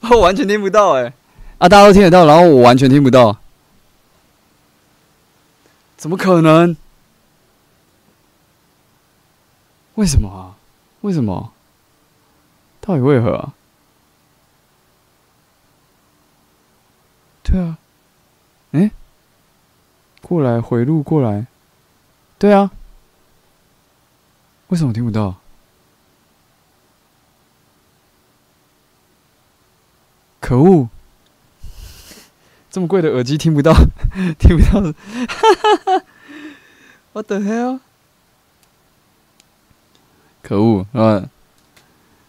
[0.00, 1.12] 我完全听不到哎、
[1.58, 3.36] 啊，大家都听得到，然后我完全听不到，
[5.96, 6.76] 怎么可能？
[9.96, 10.56] 为什么啊？
[11.02, 11.52] 为什么？
[12.80, 13.52] 到底为何啊？
[17.48, 17.78] 对啊，
[18.72, 18.90] 哎、
[20.20, 21.46] 过来回路过来，
[22.38, 22.72] 对啊，
[24.66, 25.36] 为什么听不到？
[30.40, 30.88] 可恶！
[32.68, 33.72] 这么贵的耳机听不到，
[34.40, 34.80] 听不到。
[37.14, 37.78] What the hell？
[40.42, 40.84] 可恶！
[40.92, 41.30] 啊，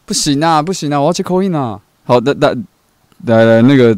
[0.05, 1.81] 不行啊，不行啊，我要去扣印啊！
[2.05, 2.55] 好的，来
[3.25, 3.97] 来来，那个。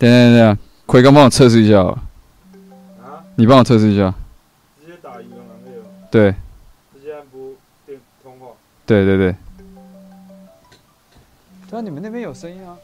[0.00, 2.02] 等等等等，奎哥帮我测试一下好了，
[3.04, 4.14] 啊，你帮我测试一下。
[4.80, 5.84] 直接打银行行列吗？
[6.10, 6.34] 对
[6.94, 7.52] 直接按拨
[7.84, 8.46] 电通话。
[8.86, 9.36] 对对对。
[11.68, 12.78] 对啊，你们那边有声音啊。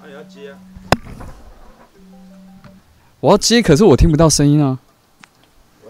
[0.00, 0.58] 啊，你要接啊？
[3.20, 4.78] 我要接，可是我听不到声音啊，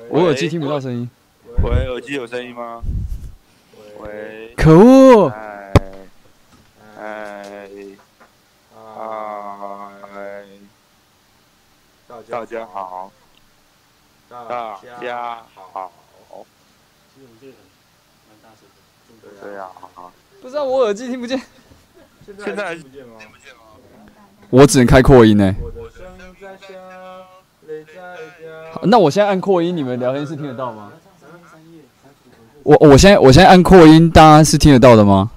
[0.08, 1.08] 我耳机听不到声音。
[1.62, 2.82] 喂喂，耳机有声音吗？
[4.00, 5.32] 喂，可恶！
[12.30, 13.10] 大大家，好，
[14.28, 15.90] 大大家好，
[17.14, 17.54] 其实我们这很
[18.28, 18.68] 蛮大声
[19.22, 19.28] 的。
[19.40, 19.70] 对啊，
[20.42, 21.40] 不知道我耳机听不见，
[22.26, 23.14] 现在还听不见吗？
[24.50, 25.54] 我只能开扩音呢、
[28.82, 30.92] 那我现在按扩音，你们聊天是听得到吗？
[32.62, 35.30] 我我现在我现在按扩音，大家是听得到的吗？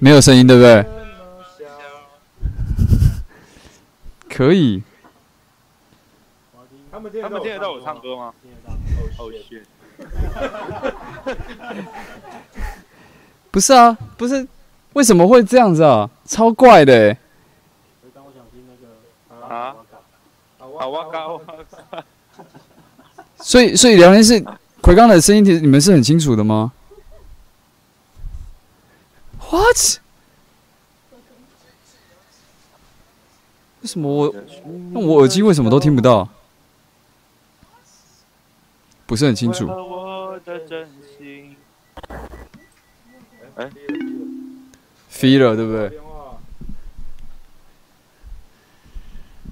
[0.00, 0.84] 没有声音，对不对？
[4.30, 4.82] 可以。
[6.90, 8.32] 他们他们听得到我唱歌吗？
[8.42, 8.74] 听得到。
[9.18, 9.62] 哦，谢。
[13.50, 14.46] 不是啊，不是，
[14.92, 16.08] 为什么会这样子啊？
[16.24, 17.18] 超怪的、欸。
[18.14, 18.74] 当我想听那
[19.46, 19.74] 个啊，
[20.58, 21.42] 好哇高哇。
[23.40, 24.44] 所以，所以聊天是。
[24.88, 26.72] 奎刚的声音，你们是很清楚的吗
[29.38, 29.98] ？What？
[33.82, 34.34] 为什么我
[34.94, 36.26] 那我耳机为什么都听不到？
[39.04, 39.68] 不是很清楚。
[43.56, 43.70] 哎，
[45.10, 45.90] 飞了，对不对？
[45.90, 46.38] 电话，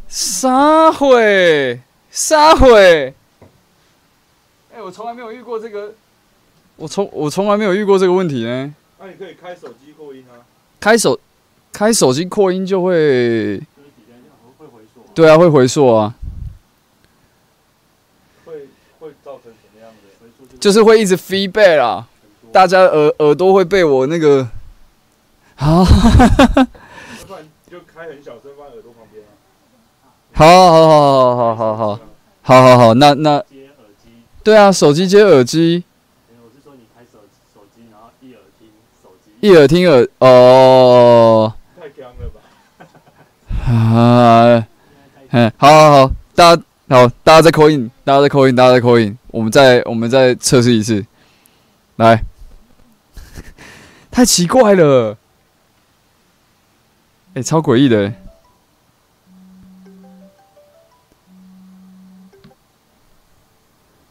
[0.08, 3.14] 撒会，撒会。
[4.76, 5.94] 哎、我从来没有遇过这个，
[6.76, 8.74] 我从我从来没有遇过这个问题呢。
[8.98, 10.44] 那你可以开手机扩音啊。
[10.78, 11.18] 开手
[11.72, 13.58] 开手机扩音就会，
[15.14, 16.14] 对啊，会回溯啊，
[18.44, 18.68] 会
[18.98, 19.90] 会造成什么样
[20.50, 20.58] 的？
[20.58, 22.06] 就是会一直 feedback 啦，
[22.52, 24.46] 大家耳耳朵会被我那个，
[25.56, 25.82] 啊，
[27.26, 29.32] 不然就开很小声放在耳朵旁边啊。
[30.34, 31.98] 好好好好好好好
[32.42, 33.42] 好好好，那那
[34.46, 35.82] 对啊，手机接耳机，
[36.40, 37.18] 我是说你开手
[37.52, 38.68] 手机，然后一耳听
[39.02, 42.38] 手机，一耳听耳哦，太强了吧？
[43.68, 44.64] 啊，
[45.30, 51.04] 嗯，好好好，大家好，大家再扣印，大家再扣印，大家再扣印，我们再我们再测试一次，
[51.96, 52.22] 来，
[54.12, 55.18] 太奇怪了，
[57.34, 58.14] 哎、超诡异的欸。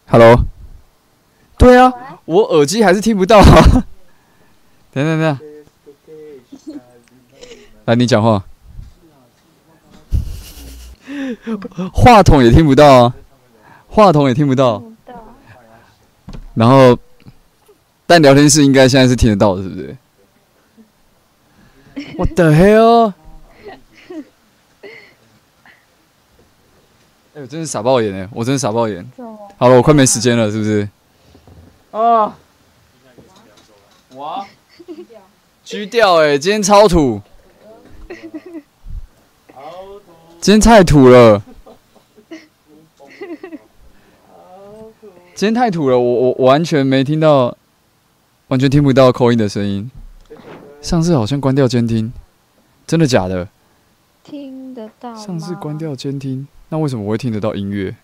[0.07, 0.45] Hello，
[1.57, 1.91] 对啊，
[2.25, 3.85] 我耳机还是听不到啊。
[4.93, 5.39] 等等等，
[7.85, 8.43] 来你讲话。
[11.91, 13.15] 话筒也听不到啊，
[13.89, 14.83] 话筒也听不到。
[16.53, 16.97] 然后，
[18.05, 19.97] 但聊天室应该现在是听得到的，是不是
[22.15, 23.13] ？What the hell？
[27.33, 28.29] 哎、我真是傻爆眼哎！
[28.31, 29.05] 我真是傻爆眼。
[29.57, 30.89] 好了，我快没时间了，是不是？
[31.91, 32.37] 啊！
[34.15, 34.45] 哇！
[35.65, 36.37] 狙掉哎！
[36.37, 37.21] 今天超土，
[40.41, 41.41] 今天太土了。
[45.33, 47.57] 今天太土了，我我我完全没听到，
[48.49, 49.89] 完全听不到扣音的声音。
[50.81, 52.11] 上次好像关掉监听，
[52.85, 53.47] 真的假的？
[54.23, 55.15] 听得到？
[55.15, 57.95] 上次关掉监听，那为什么我会听得到音乐？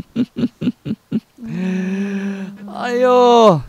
[2.72, 3.60] 哎呦，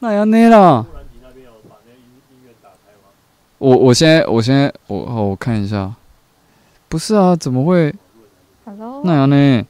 [0.00, 0.84] 那要那啦！
[0.88, 1.98] 突然你那边有把那音
[2.30, 3.08] 音乐打开吗？
[3.58, 5.94] 我我现在我现在我哦我看一下，
[6.88, 7.94] 不是啊，怎么会
[8.64, 9.66] Hello，那样呢？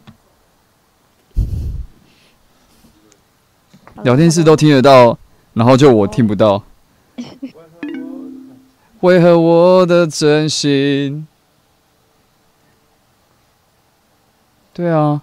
[4.03, 5.19] 聊天室都听得到，
[5.55, 6.63] 然后就我听不到。
[9.01, 11.27] 为何我的真心？
[14.75, 15.23] 对啊，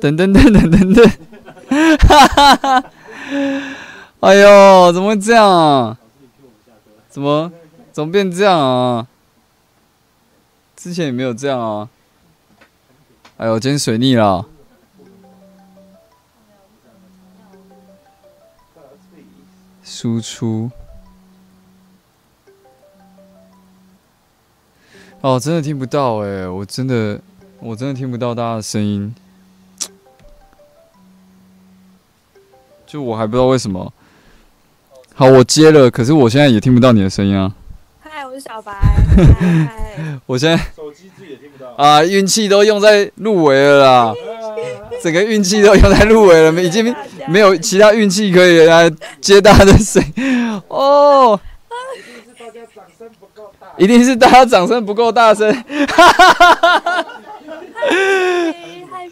[0.00, 1.10] 等等等等等等，
[1.98, 2.84] 哈哈哈！
[4.20, 5.98] 哎呦，怎么会这样啊？
[7.08, 7.50] 怎么
[7.92, 9.06] 怎么变这样啊？
[10.76, 11.88] 之前也没有这样啊。
[13.36, 14.46] 哎呦，今天水逆了。
[19.82, 20.70] 输出。
[25.20, 27.20] 哦，真的听不到哎、我真的，
[27.60, 29.14] 我真的听不到大家的声音。
[32.86, 33.92] 就我还不知道为什么。
[35.14, 37.52] 好，我接了，可是我现在也听不到你的声音啊。
[37.98, 38.72] 嗨，我是小白。
[39.40, 41.70] 嗨，我现在手机自己也听不到。
[41.76, 44.14] 啊，运气都用在入围了啦，
[45.02, 46.94] 整个运气都用在入围了，已经
[47.28, 51.40] 没有其他运气可以来接大家的声音哦。
[53.78, 57.04] 一定是大家掌声不够大声，嗨，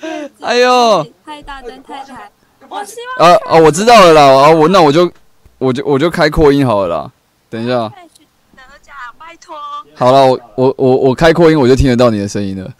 [0.00, 2.30] 骗子哎呦，太大声太惨。
[2.74, 5.10] 我希望啊啊，我知道了啦，啊我那我就
[5.58, 7.12] 我就我就开扩音好了啦，
[7.48, 9.56] 等一下，再去得奖，拜托。
[9.94, 12.74] 好了，我我我我开扩音我就听得到你的声音了，哎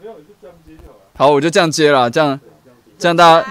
[0.00, 0.98] 没有就这样接就好了。
[1.16, 2.40] 好，我就这样接了，这样
[2.98, 3.46] 这样大家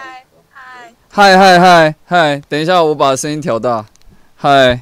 [1.07, 3.85] 嗨嗨，嗨嗨嗨嗨，等一下我把声音调大，
[4.35, 4.81] 嗨，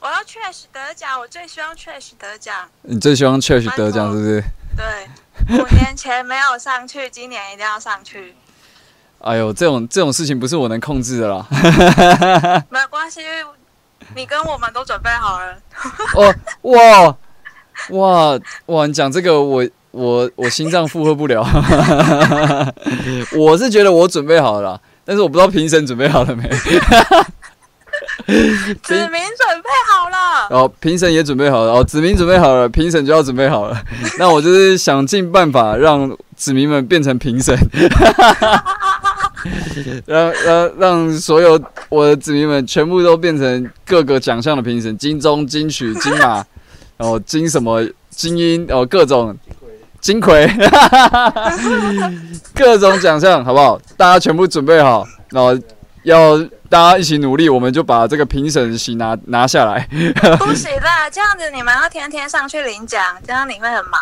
[0.00, 2.54] 我要 Trash 得奖，我最希望 Trash 得奖。
[2.82, 4.44] 你最希望 Church 得奖是不是？
[4.76, 8.34] 对，五年前没有上去，今年一定要上去。
[9.24, 11.46] 哎呦，这种这种事情不是我能控制的啦。
[12.68, 13.22] 没关系，
[14.14, 15.56] 你跟我们都准备好了。
[16.14, 17.16] 哦，哇
[17.88, 18.86] 哇哇！
[18.86, 21.42] 你讲这个我我我心脏负荷不了。
[23.36, 26.46] 我是觉得我准备好了啦，但是我不知道评审准备好了没。
[28.26, 30.48] 子明准备好了。
[30.50, 33.82] 哦，评审也准备好了，哦，子明准备好了，评审就要准备好了。
[34.18, 37.56] 那我就是想尽办法让子民们变成评审，
[40.06, 46.44] 让让让所有我的子民们全部都变成各个奖项的评审，金钟、金曲、金马，
[46.96, 49.36] 然后金什么金鹰，哦，各种
[50.00, 50.50] 金魁，
[52.54, 53.80] 各种奖项，好不好？
[53.96, 55.56] 大家全部准备好，然后
[56.02, 56.38] 要
[56.68, 59.88] 大家一起努力，我们就把这个评审席拿拿下来。
[60.38, 64.00] 不行啦，这样子你们要天天上去领奖，这样你会很忙。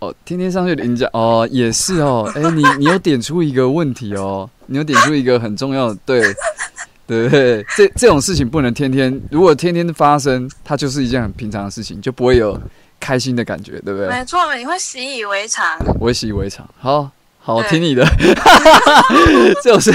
[0.00, 2.30] 哦，天天上去领奖哦，也是哦。
[2.34, 6.20] 哎、你你有点出一个问题哦，你有点出一个很重要的，对
[7.06, 12.60] 对对，这这种事情不能天天，如果天天发生，它就是一件很平常的事情，就不会有
[13.00, 14.08] 开心的感觉，对不对？
[14.08, 15.76] 没错，你会习以为常。
[15.98, 16.68] 我会习以为常。
[16.78, 18.06] 好好对听你的，
[19.62, 19.92] 这种事。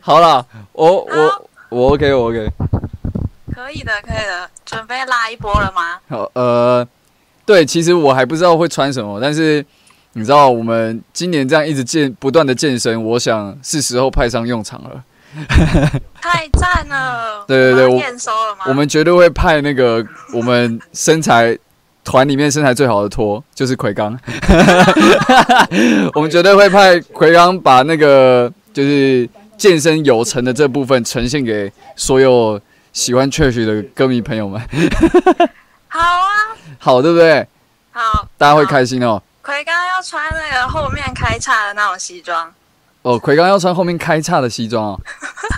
[0.00, 2.48] 好了，我我我 OK 我 OK。
[3.54, 4.48] 可以的，可以的。
[4.64, 5.98] 准备拉一波了吗？
[6.08, 6.86] 好，呃，
[7.48, 9.64] 对，其实我还不知道会穿什么，但是
[10.12, 15.02] 你知道，我们今年这样一直健不断的健身，我想是时候派上用场了。
[16.20, 17.42] 太赞了！
[17.48, 18.64] 对对对我我们要验收了吗？
[18.66, 21.56] 我们绝对会派那个我们身材
[22.04, 24.18] 团里面身材最好的托，就是奎刚。
[26.14, 29.26] 我们绝对会派奎刚把那个就是
[29.56, 32.60] 健身有成的这部分呈现给所有
[32.92, 34.60] 喜欢 Church 的歌迷朋友们。
[35.98, 36.30] 好啊，
[36.78, 37.46] 好，对不对？
[37.92, 39.20] 好，大家会开心哦。
[39.42, 42.52] 奎刚要穿那个后面开叉的那种西装，
[43.02, 45.00] 哦，奎刚要穿后面开叉的西装哦。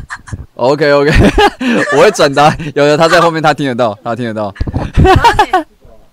[0.57, 1.11] OK OK，
[1.97, 4.55] 我会转达，有的他在后面，他听得到，他听得到。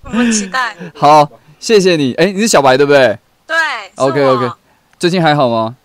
[0.03, 0.75] 我们期待。
[0.95, 2.13] 好，谢谢你。
[2.15, 3.17] 哎、你是小白对不对？
[3.45, 3.55] 对
[3.95, 4.51] OK OK，
[4.99, 5.75] 最近还好吗？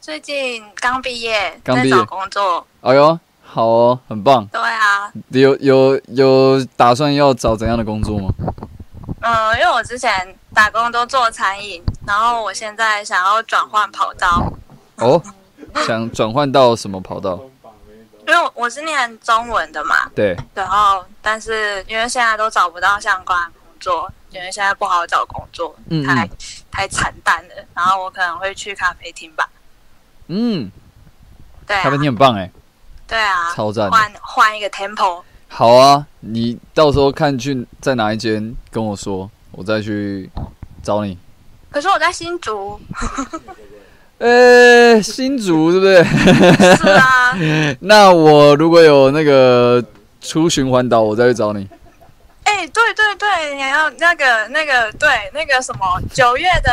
[0.00, 2.66] 最近刚毕业，刚毕业在找工作。
[2.82, 3.18] 哎呦，
[3.52, 4.46] 好哦，很棒。
[4.46, 8.30] 对啊，有有有打算要找怎样的工作吗？
[9.20, 14.50] 嗯，因为我之前打工都做餐饮，然后我现在想要转换跑道，
[14.96, 15.22] 哦，
[15.86, 17.38] 想转换到什么跑道？
[18.26, 26.30] 因为我我是念中文的嘛，对，然后但是因为现在都找不到相关工作，因为现在不好找工作，嗯太嗯
[26.70, 27.54] 太惨淡了。
[27.74, 29.50] 然后我可能会去咖啡厅吧，
[30.28, 30.70] 嗯，
[31.66, 32.50] 对啊咖啡，厅很棒哎，
[33.12, 33.90] 对啊，超赞。
[33.90, 35.20] 换换一个 tempo。
[35.48, 40.30] 好啊，你到时候看去在哪一间跟我说，我再去
[40.82, 41.18] 找你。
[41.70, 42.80] 可是我在新竹，
[44.16, 46.02] 呃、新竹对不对？
[46.76, 47.36] 是啊，
[47.80, 49.84] 那我如果有那个
[50.22, 51.68] 出循环岛，我再去找你。
[52.44, 56.70] 哎、对对对，你要那个那个对那个什么九月的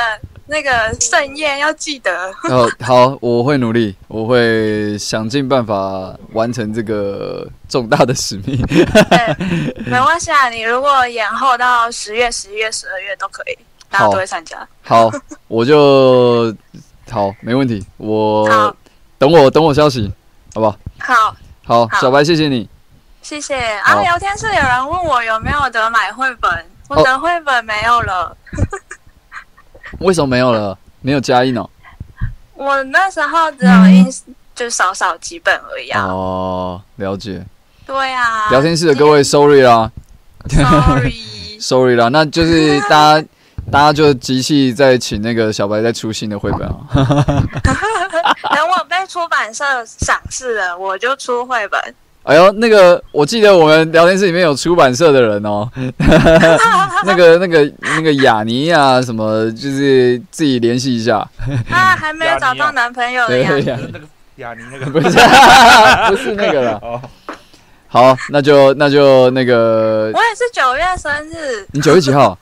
[0.49, 2.33] 那个盛宴要记得。
[2.49, 8.59] 哦，好，我会努力，我会想尽办法完成这个重大的使命。
[8.65, 13.57] 对，没关系啊，你如果延后到十月、十一月、十二月都可以，
[13.89, 14.67] 大家都会参加。
[14.81, 15.09] 好，
[15.47, 16.53] 我就
[17.11, 17.85] 好，没问题。
[17.97, 18.75] 我，
[19.19, 20.11] 等我等我消息，
[20.55, 20.77] 好不好？
[20.99, 22.67] 好，好，好小白，谢谢你。
[23.21, 24.01] 谢谢啊！
[24.01, 28.35] 聊天室有人问我有没有得买绘本，我哦的绘本没有了。
[29.99, 30.77] 为什么没有了？
[31.01, 31.69] 没有加印哦。
[32.53, 34.05] 我那时候只有印，
[34.53, 36.03] 就少少几本而已啊。
[36.03, 37.43] 哦，了解。
[37.85, 39.91] 对啊，聊天室的各位，sorry 啦
[40.49, 43.27] ，sorry，，sorry 啦，那就是 大家
[43.71, 46.75] 大家就集气再请那个小白再出新的绘本啊。
[48.53, 51.95] 等我被出版社赏识了，我就出绘本。
[52.29, 55.67] 哎呦，那个我记得我们聊天室里面有出版社的人哦，
[57.03, 61.27] 那个那个那个雅尼啊、什么，就是自己联系一下。
[61.71, 63.35] 啊，还没有找到男朋友的。
[63.39, 64.05] 呀，那个
[64.35, 65.09] 雅尼那个不是
[66.07, 66.79] 不是那个了。
[66.83, 67.01] 哦，
[67.87, 72.37] 好，那就那就那个我，也是九月生日，你九月几号？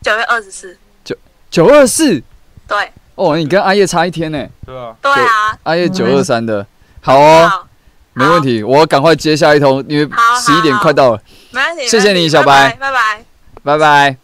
[0.00, 0.76] 九月二十四。
[1.04, 1.16] 九
[1.48, 2.20] 九二四。
[2.66, 4.44] 对哦，你跟阿叶差一天呢。
[4.66, 6.66] 对啊，对啊，阿叶九二三的。
[7.00, 7.68] 好哦，好，
[8.14, 10.08] 没问题，我赶快接下一通，因为
[10.44, 11.22] 十一点快到了。
[11.50, 11.88] 没问题。
[11.88, 13.24] 谢谢你小白拜拜。
[13.62, 14.16] 拜拜。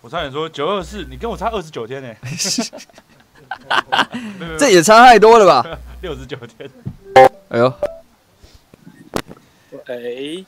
[0.00, 2.08] 我差点说九二四，你跟我差二十九天呢、
[4.56, 5.78] 这也差太多了吧？
[6.00, 6.70] 六十九天。
[7.48, 7.72] 哎呦，
[9.88, 10.44] 喂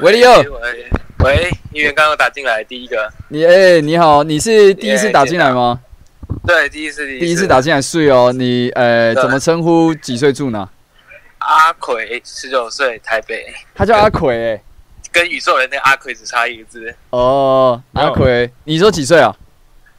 [0.00, 0.90] 维利奥，喂
[1.24, 5.80] 喂，议员刚刚打进来第一个，你哎、你好，你是第一次打进来吗？
[6.46, 8.32] 对，第一次第一次打进来睡哦。
[8.32, 9.94] 你呃怎么称呼？
[9.94, 10.68] 几岁住哪？
[11.38, 14.62] 阿奎，十九岁，台北，他叫阿奎、哎。
[15.10, 16.94] 跟宇宙人那个阿奎只差一个字。
[17.10, 19.34] 哦，阿奎，你说几岁啊？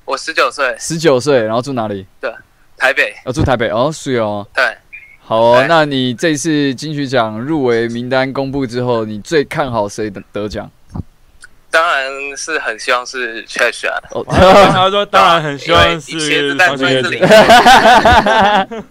[0.06, 2.06] 我十九岁，十九岁，然后住哪里？
[2.22, 2.32] 对
[2.78, 3.70] 台北，哦，住台北。
[3.70, 4.48] 哦，是哦。
[4.54, 4.64] 对，
[5.20, 10.70] 好哦，那你这次金曲奖入围名单公布之后，你最看好谁得得奖？
[11.72, 18.84] 当然是很希望是 Trash 啊，哦， 他说当然很希望是是单双星乐纯是零队，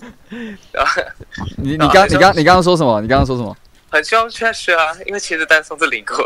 [1.56, 3.00] 你你刚你刚你刚刚说什么？
[3.00, 3.56] 你刚刚说什么？
[3.90, 6.24] 很希望 Trash 啊，因为茄子蛋送是领过，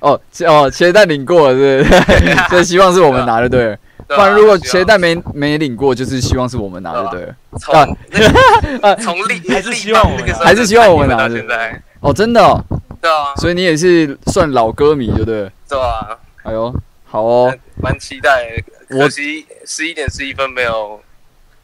[0.00, 2.36] 哦哦，茄蛋领过了，是不是？
[2.50, 3.76] 所以 希望是我们拿的，对。
[4.06, 7.22] 不然如果希望茄蛋没没领过，就是希望是我们拿的，对。
[7.22, 7.34] 了。
[7.60, 11.36] 从 啊那个啊从立还是希望我们还是希望我们拿的。
[11.36, 12.62] 现在，哦，真的哦，
[13.02, 15.50] 对啊，所以你也是算老歌迷，对不对了？
[15.68, 18.48] 对啊，哎呦，好哦，蛮期待
[18.88, 21.00] 可惜十一点十一分没有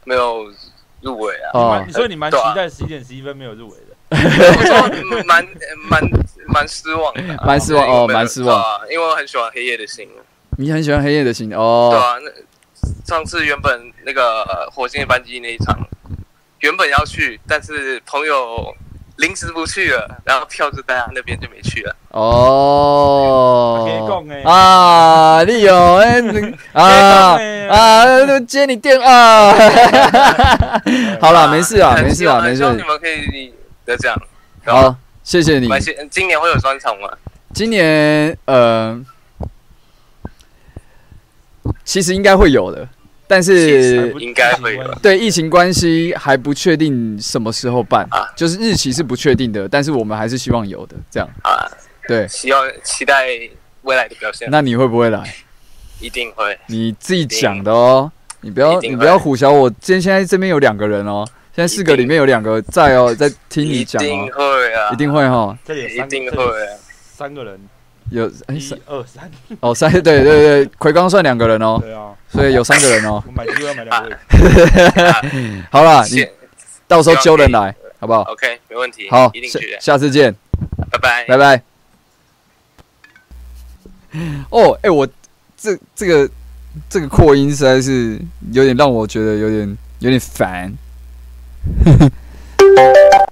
[0.03, 0.45] 没有
[1.01, 1.49] 入围啊。
[1.53, 1.83] 哦。
[1.87, 5.45] 你说你蛮期待十一点十一分没有入围的，蛮
[5.89, 6.01] 蛮
[6.47, 8.61] 蛮失望的啊，蛮失望哦蛮失望。
[8.61, 10.07] 啊因为我很喜欢黑夜的心，
[10.57, 12.31] 你很喜欢黑夜的心对哦，啊，那
[13.05, 15.75] 上次原本那个呃火星的班机那一场，
[16.59, 18.75] 原本要去，但是朋友
[19.17, 21.95] 临时不去了，然后票就在他那边就没去了。
[22.09, 23.87] 哦，
[24.43, 26.21] 啊，你有哎
[26.73, 27.37] 啊
[27.69, 29.53] 啊，接你电话，
[31.21, 32.83] 好了，没事啊，没事啊，没希望希望你。
[32.83, 33.53] 们可以
[33.85, 34.15] 得奖。
[34.65, 35.67] 好，谢谢你。
[36.09, 37.09] 今年会有专场吗？
[37.53, 39.01] 今年呃，
[41.85, 42.87] 其实应该会有的，
[43.27, 44.83] 但是应该会有。
[45.01, 50.95] 对疫情关系还不确定什么时候办啊，就是日期是不确定的，但是我们还是希望有的。
[51.09, 51.65] 这样啊，
[52.07, 53.27] 对，希望期待
[53.83, 55.23] 未来的表现，那你会不会来？
[55.99, 56.57] 一定会。
[56.67, 58.11] 你自己讲的哦，
[58.41, 59.69] 你不要你不要唬小我。
[59.79, 65.57] 今天现在这边有两个人哦，现在四个里面有两个在哦，在听你讲一定哦，会啊，一定会哈。
[65.63, 66.77] 这里三一定会啊。
[67.15, 67.57] 三个人，
[68.11, 73.23] 有哎一三二三，哦三对对对，奎刚算两个人哦，对啊，所以有三个人哦。
[73.27, 74.11] 我买机会要买两位，
[75.09, 75.21] 啊
[75.71, 76.27] 好了，你
[76.87, 79.09] 到时候揪人来好不好？OK，没问题。
[79.09, 79.77] 好下一定去。
[79.79, 80.35] 下次见，
[80.91, 81.25] 拜拜。
[81.25, 81.61] 拜拜。
[84.49, 85.07] 哦，哎，我
[85.57, 86.29] 这这个
[86.89, 88.19] 这个扩音实在是
[88.51, 90.73] 有点让我觉得有点有点烦。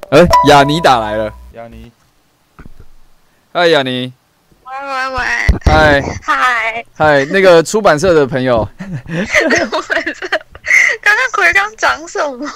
[0.09, 1.91] 哎，雅尼打来了，雅尼，
[3.51, 4.11] 嗨，雅尼，
[4.73, 5.21] 喂喂喂，
[5.65, 8.67] 嗨嗨，嗨，那个出版社的朋友，
[9.07, 9.15] 刚
[11.15, 12.49] 刚奎刚讲什么？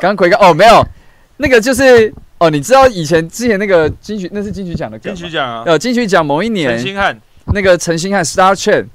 [0.00, 0.84] 刚刚奎刚哦没有，
[1.36, 7.16] 那个就是哦，你知道以前之前那个金曲那是金曲奖的歌金曲奖啊，呃金曲奖某一陈年星汉，
[7.54, 8.86] 那个陈星汉 Star Chain，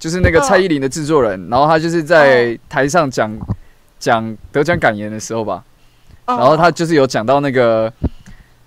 [0.00, 3.32] 就是那个蔡依林的制作人，然后他就是在台上讲
[4.00, 5.62] 讲得奖感言的时候吧，
[6.26, 7.92] 然然后他就是有讲到那个，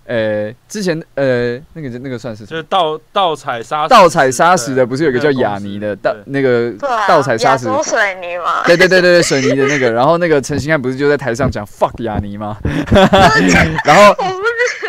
[0.08, 12.56] 呃，之前呃那个那个算是就是盗盗采砂盗采砂石的，不是有个叫雅尼的盗那个对啊，盗采砂石水泥嘛，对对对对对，水泥的那个，然后那个陈星汉不是就在台上讲 fuck 雅尼吗？
[13.84, 14.16] 然后，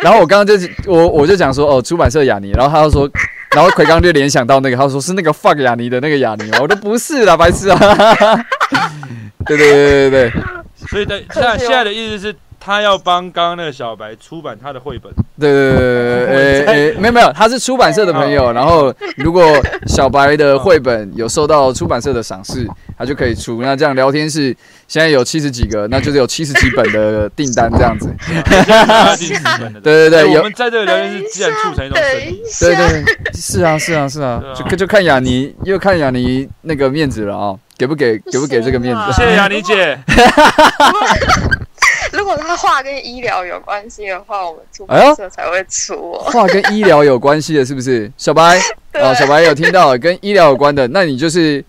[0.01, 0.53] 然后我刚刚就
[0.85, 3.09] 我我就讲说哦，出版社雅尼，然后他就说，
[3.51, 6.59] 然后奎刚就联想到那个，他说是那个 fuck 雅尼的那个雅尼吗？
[6.61, 7.77] 我说不是啦，白痴啊！
[9.45, 10.43] 对对对对对对。
[10.89, 19.43] 所以的现在现在的意思是，他要帮刚刚那个小白出版他的绘本，对对对对对，呃呃， 没有没有，他是出版社的朋友，然后如果
[19.87, 23.61] 小白的绘本有受到出版社的赏识，他就可以出。
[23.61, 24.55] 那这样聊天室
[24.87, 28.09] 现在有七十几个，那就是有七十几本的订单这样子。
[29.81, 39.01] 对对对，有我们在这个聊天室既然促成一种生意，对对，是啊是啊是啊就就看雅尼又看雅尼那个面子了啊，给不给给不给这个面子？
[39.13, 39.97] 谢谢雅妮姐。
[42.17, 46.19] 如果他画跟医疗有关系的话，我们出哎呦版社才会出哦。
[46.31, 48.11] 话跟医疗有关系的，是不是？
[48.17, 48.59] 小白
[48.91, 51.63] 对啊，小白有听到跟医疗有关的，那你就是。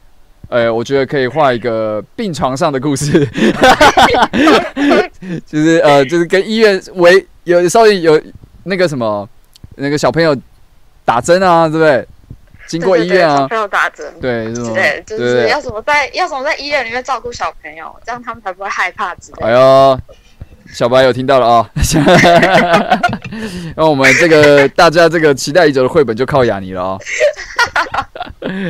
[0.48, 3.24] 呃，我觉得可以画一个病床上的故事，
[5.46, 8.20] 就是呃，就是跟医院为有稍微有
[8.64, 9.28] 那个什么，
[9.76, 10.36] 那个小朋友
[11.04, 12.04] 打针啊，对不对？
[12.66, 19.56] 经过医院啊，小朋友打针，对，对，就是要怎么在要怎么在医院里面照顾小朋友，这样他们才不会害怕之类哎的。
[19.56, 20.00] 呦，
[20.72, 21.70] 小白有听到了啊！
[23.76, 26.98] 那我们这个大家这个期待已久的绘本就靠雅尼了啊！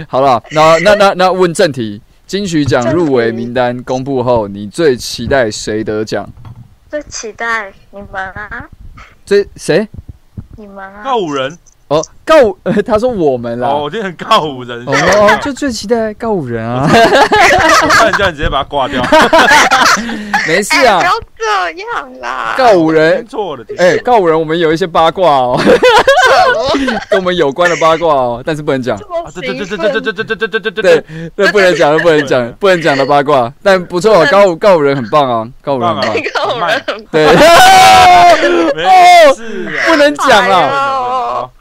[0.08, 6.28] 好了，那那那那问正题，金曲奖入围名单公布后，你最期待谁得奖？
[6.88, 8.68] 最期待你们啊，
[9.24, 9.86] 最谁？
[10.56, 11.56] 你们啊，告五人
[11.90, 13.68] 哦，告呃，他说我们啦。
[13.68, 19.02] 哦，我今天告五人，哦哦，就最期待告五人啊，我看这样直接把他挂掉。
[20.46, 25.60] 没事哎，啊不，要这样啦，告五人，错了，哎，告五人，我们有一些八卦哦，
[27.10, 37.26] 跟我们有关的八卦哦，但是不能讲，这么啊，对对对兴奋对对对对对对对对对对对，，那不能讲，不能讲，不能讲的八卦，但不错，告五告五人很棒啊，告五人很棒，告五人很对，
[38.76, 38.84] 没
[39.88, 40.70] 不能讲哎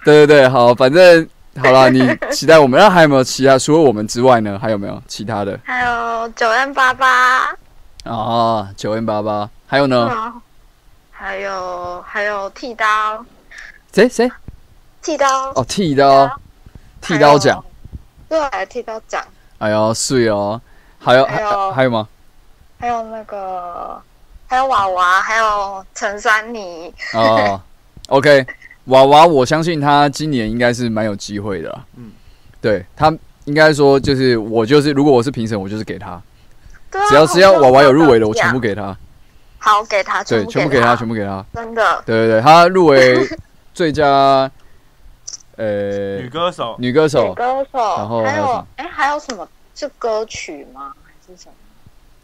[0.04, 1.28] 对对对，好，反正
[1.62, 3.58] 好了，你期待我们，那还有没有其他？
[3.60, 5.60] 除了我们之外呢，还有没有其他的？
[5.64, 7.56] 还有九 N 八八，
[8.04, 10.10] 啊，九 N 八八，还有呢？
[10.12, 10.42] 嗯
[11.22, 12.86] 还有还有剃刀，
[13.92, 14.08] 谁？
[14.08, 14.32] 谁？
[15.02, 15.28] 剃刀。
[15.54, 16.40] 哦，剃刀，
[17.02, 17.38] 剃刀。
[17.38, 17.62] 奖，，
[18.30, 19.22] 对，剃刀奖，
[19.58, 20.62] 哎呦，碎哦，
[20.98, 21.72] 还有还还有。
[21.74, 22.08] 还有吗？
[22.80, 24.02] 还有那个
[24.48, 27.62] 还有娃娃，还有陈珊妮，哦
[28.08, 28.48] ，OK，
[28.86, 31.86] 娃娃，我相信他今年应该是蛮有机会的啦。
[31.98, 32.12] 嗯嗯，
[32.62, 33.16] 对他
[33.46, 36.22] 应该说就是我就是，如果我是评审，我就是给他，
[36.92, 38.98] 对啊只要只要娃娃有入围的，我全部给，他。
[39.62, 41.46] 好给他，对，全部给他，全部给他。
[41.54, 43.28] 真的，对对对，他入围
[43.74, 44.50] 最佳
[45.58, 50.94] 呃女歌手，女女歌手，女歌手，然后还还有什么有哎还有什么是歌曲吗？
[51.04, 51.54] 还是什么？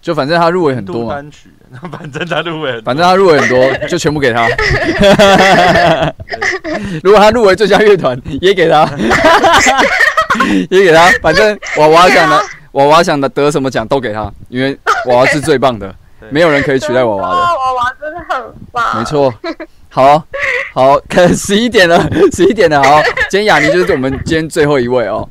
[0.06, 1.50] 就反正他入围很多嘛，度单曲，
[1.92, 4.48] 反正他入围很多，反正他入围很多， 就全部给他。
[7.02, 8.88] 如果他入围最佳乐团，也给他，
[10.70, 11.10] 也给他。
[11.24, 12.40] 反正娃娃想的，
[12.74, 14.78] 娃娃想的得什么奖都给他，因为
[15.08, 15.92] 娃娃是最棒的，
[16.30, 17.36] 没有人可以取代娃娃的。
[17.36, 19.04] 娃娃真的很棒，没。
[19.06, 19.34] 错，
[19.90, 20.24] 好
[20.72, 25.28] 好，看十一点了，十一点了，好，今天雅尼就是我们今天最后一位哦。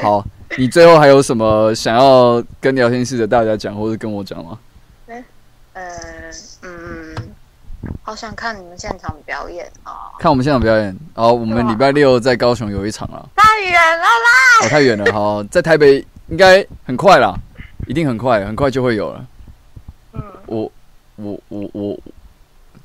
[0.00, 0.24] 好，
[0.58, 4.58] 你最后还有什么想要跟聊天室的大家讲，或者跟我讲吗？
[5.74, 5.82] 呃
[6.62, 7.14] 嗯，
[8.02, 14.66] 好想看你们现场表演哦，看我们现场表演，好，我们礼拜六在高雄有一场了，太远了啦！
[14.66, 17.34] 哦，太远了，好，在台北应该很快啦，
[17.86, 19.26] 一定很快，很快就会有了。
[20.12, 20.70] 嗯，我
[21.16, 21.98] 我我我，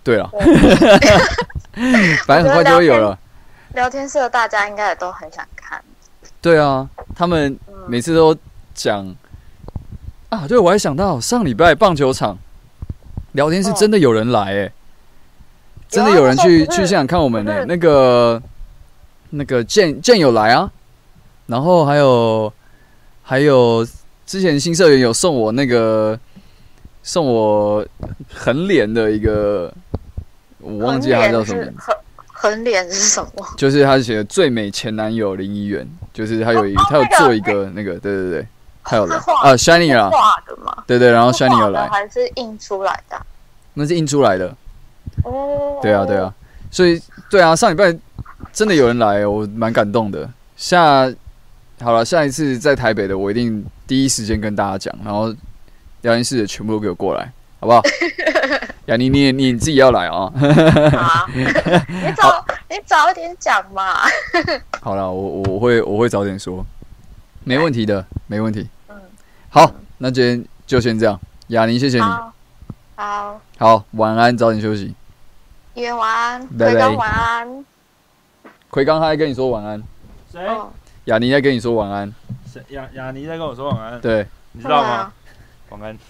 [0.02, 0.30] 对了，
[2.26, 3.20] 反正很快就会有了。
[3.74, 5.57] 聊天室的大家应该也都很想看。
[6.48, 8.34] 对啊，他们嗯，每次都
[8.74, 9.14] 讲
[10.30, 12.38] 啊，对我还想到上礼拜棒球场
[13.34, 14.72] 聊天是真的有人来哎、
[15.90, 18.42] 真的有人去去现场看我们呢、那个
[19.32, 20.72] 那个健健有来啊，
[21.48, 22.54] 然后还有
[23.24, 23.86] 还有
[24.26, 26.18] 之前新社员有送我那个
[27.04, 27.86] 送我
[28.34, 29.70] 横脸的一个，
[30.60, 31.78] 我忘记他叫什么名字。
[31.78, 31.96] 横
[32.54, 33.46] 横脸是什么？
[33.58, 35.86] 就是他写的最美前男友林一元，
[36.18, 38.48] 就是他有一、他有做一个那个，对对对，
[38.84, 40.84] 他有来是画啊，Shiny 啊，画的吗？
[40.88, 43.22] 对对，然后 Shiny 有画的来，还是印出来的？
[43.76, 44.52] 那是印出来的，
[45.24, 46.34] 哦，对啊对啊，
[46.72, 47.00] 所以
[47.30, 47.96] 对啊，上礼拜
[48.52, 50.28] 真的有人来，我蛮感动的。
[50.56, 51.08] 下
[51.84, 55.28] 好了，下一次在台北的，我一定第一时间跟大家讲，然后
[56.02, 57.84] 聊天室的全部都给我过来，好不好？
[58.88, 60.32] 雅妮，你也你自己要来啊！
[60.98, 61.46] 好，你
[62.16, 63.96] 早你早一点讲嘛。
[64.82, 66.66] 好了，我我我会我会早点说，
[67.44, 68.70] 没问题的，没问题。
[68.90, 68.96] 嗯，
[69.50, 72.04] 好，那今天就先这样，雅妮，谢谢你。
[72.96, 74.94] 好，好，晚安，早点休息。
[75.74, 77.66] 一元晚安，奎刚晚安。
[78.70, 79.82] 奎刚他在跟你说晚安，
[80.32, 80.46] 谁？
[80.48, 80.70] 哦，
[81.06, 82.14] 雅妮在跟你说晚安。
[82.52, 82.62] 谁？
[82.70, 85.14] 雅雅尼在跟我说晚安，对，你知道吗？？
[85.70, 85.98] 晚安。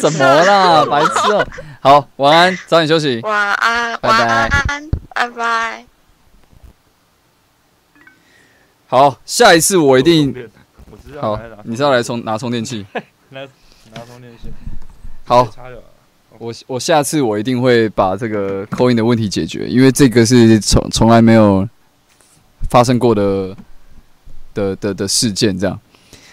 [0.00, 1.46] 什么啦， 白痴哦、
[1.80, 3.20] 好，晚安，早点休息。
[3.22, 5.84] 晚安，拜拜晚安，拜拜。
[8.88, 10.34] 好，下一次我一定
[11.20, 12.86] 好，你是要来充拿充电器？
[13.30, 14.48] 拿拿充电器，
[15.24, 15.46] 好，
[16.38, 21.68] 我我下次我一定会把这个扣音的问题解决，因为这个是从从来没有
[22.70, 23.54] 发生过的
[24.54, 25.58] 的的的事件。
[25.58, 25.78] 这样，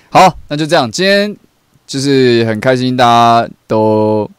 [0.09, 0.89] 好，那就这样。
[0.89, 1.35] 今天
[1.85, 4.29] 就是很开心，大家都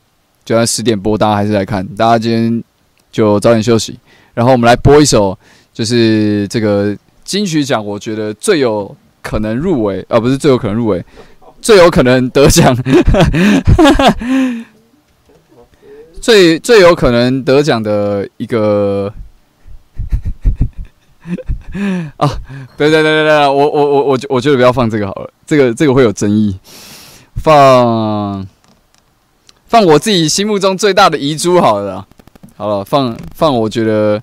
[0.45, 1.87] 就算十点播，大家还是来看。
[1.97, 2.64] 大家今天
[3.12, 3.99] 就早点休息，
[4.35, 5.39] 然后我们来播一首，
[5.73, 11.05] 就是这个金曲奖，我觉得最有可能入围，啊，不是最有可能入围，
[11.61, 12.77] 最有可能得奖。
[16.19, 19.12] 最最有可能得奖的一个
[22.16, 22.29] 啊，
[22.77, 26.59] 对对对对对，我我我我我觉得不要放这个好了，这个这个会有争议，
[27.37, 28.47] 放
[29.66, 32.07] 放我自己心目中最大的遗珠好了啦，
[32.57, 34.22] 好了，放放我觉得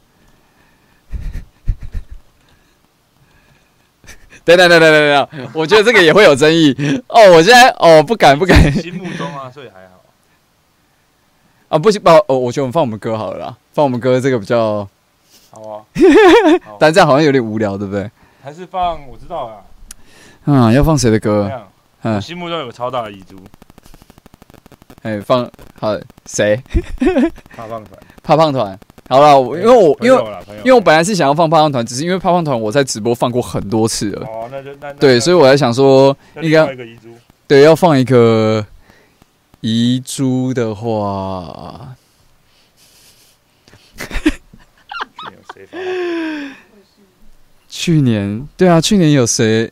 [4.45, 6.76] 等等等等等等，我觉得这个也会有争议
[7.08, 7.32] 哦。
[7.34, 10.01] 我现在哦不敢不敢心目中啊，所以还好。
[11.70, 14.88] 啊，不行不哦，我觉得我们放我们歌好了啦，放我们歌这个比较，
[15.54, 15.86] 好啊，
[16.66, 18.10] 好但这样好像有点无聊，对不对？
[18.43, 21.49] 还是放我知道了，啊，要放谁的歌？
[22.01, 23.36] 我心目中有个超大的遗珠，
[25.04, 25.49] 哎，放
[25.80, 25.95] 好
[26.26, 26.60] 谁？
[27.56, 27.99] 怕胖团。
[28.24, 28.80] 胖胖团。
[29.10, 30.24] 好了，我因为我因为
[30.60, 37.10] 因为我本来是想要放胖胖团，只是因为胖胖团我在直播放过很多次了，哦，那就那那对，所以我在想说，应该外一个遗珠，
[37.47, 38.66] 对要放一个
[39.62, 41.95] 遗珠的话，
[45.74, 45.80] 发？
[47.67, 49.71] 去年对啊，去年有谁？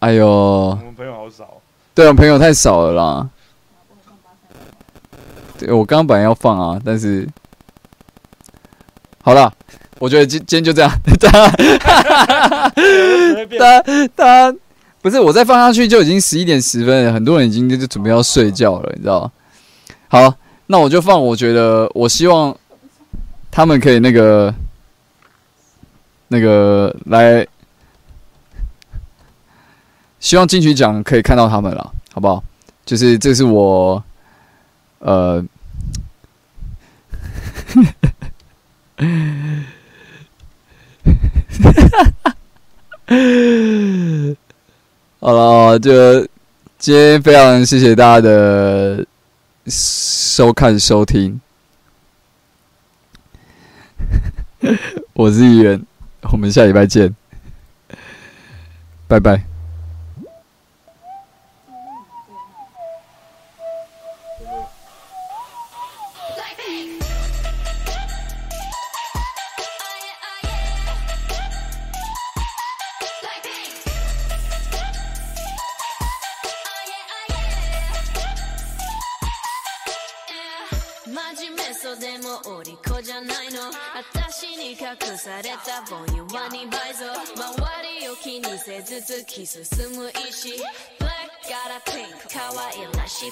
[0.00, 1.48] 哎呦我，们朋友好少。
[1.94, 3.28] 对啊，朋友太少了啦。
[5.58, 7.28] 对，我刚刚本来要放啊，但是
[9.22, 9.52] 好了，
[9.98, 10.90] 我觉得今今天就这样。
[14.16, 14.54] 大家
[15.00, 19.30] 不是我再放下去就已经十一点十分了，很多人已经就准备要睡觉了，你知道吗？
[20.08, 20.34] 好，
[20.66, 21.22] 那我就放。
[21.24, 22.56] 我觉得我希望
[23.52, 24.52] 他们可以那个
[26.28, 27.46] 那个来，
[30.18, 32.42] 希望金曲奖可以看到他们了，好不好？
[32.86, 34.02] 就是这是我
[35.00, 35.44] 呃。
[45.20, 46.20] 好了，就
[46.78, 49.06] 今天非常谢谢大家的
[49.66, 51.40] 收看收听，
[55.12, 55.80] 我是议员，
[56.30, 57.14] 我们下礼拜见，
[59.06, 59.44] 拜拜。「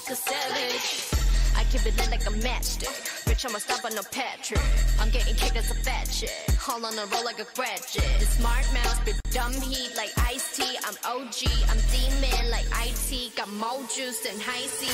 [0.00, 2.88] く savage」I keep it lit like a matchstick.
[3.24, 4.60] Bitch, I'm a stop on no Patrick.
[5.00, 6.30] I'm getting kicked as a fat chick.
[6.58, 8.20] Haul on the roll like a graduate.
[8.36, 10.76] Smart mouth, spit dumb heat like iced tea.
[10.84, 13.36] I'm OG, I'm demon like IT.
[13.36, 14.86] Got more juice than high C.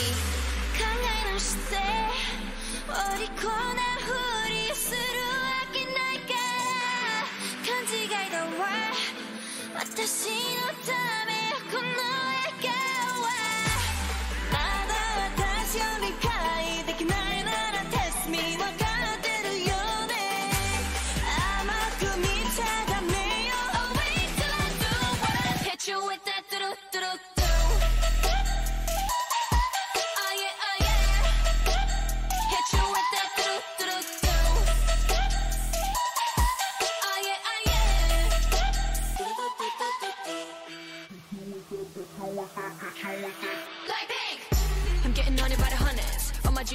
[0.78, 1.76] 考え直して
[2.88, 7.28] お利口なふりをするわけないから
[7.66, 8.70] 勘違いだわ
[9.74, 10.94] 私のた
[11.26, 12.15] めよこの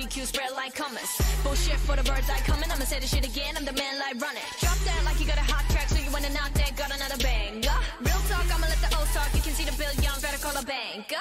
[0.03, 1.23] GQ spread like hummus.
[1.45, 2.69] Bullshit for the birds I coming.
[2.70, 3.55] I'ma say this shit again.
[3.57, 4.43] I'm the man like run it.
[4.59, 7.19] Drop that like you got a hot track, so you wanna knock that, got another
[7.23, 7.62] bang.
[8.03, 9.31] Real talk, I'ma let the old talk.
[9.35, 11.15] You can see the bill young, better call a bank.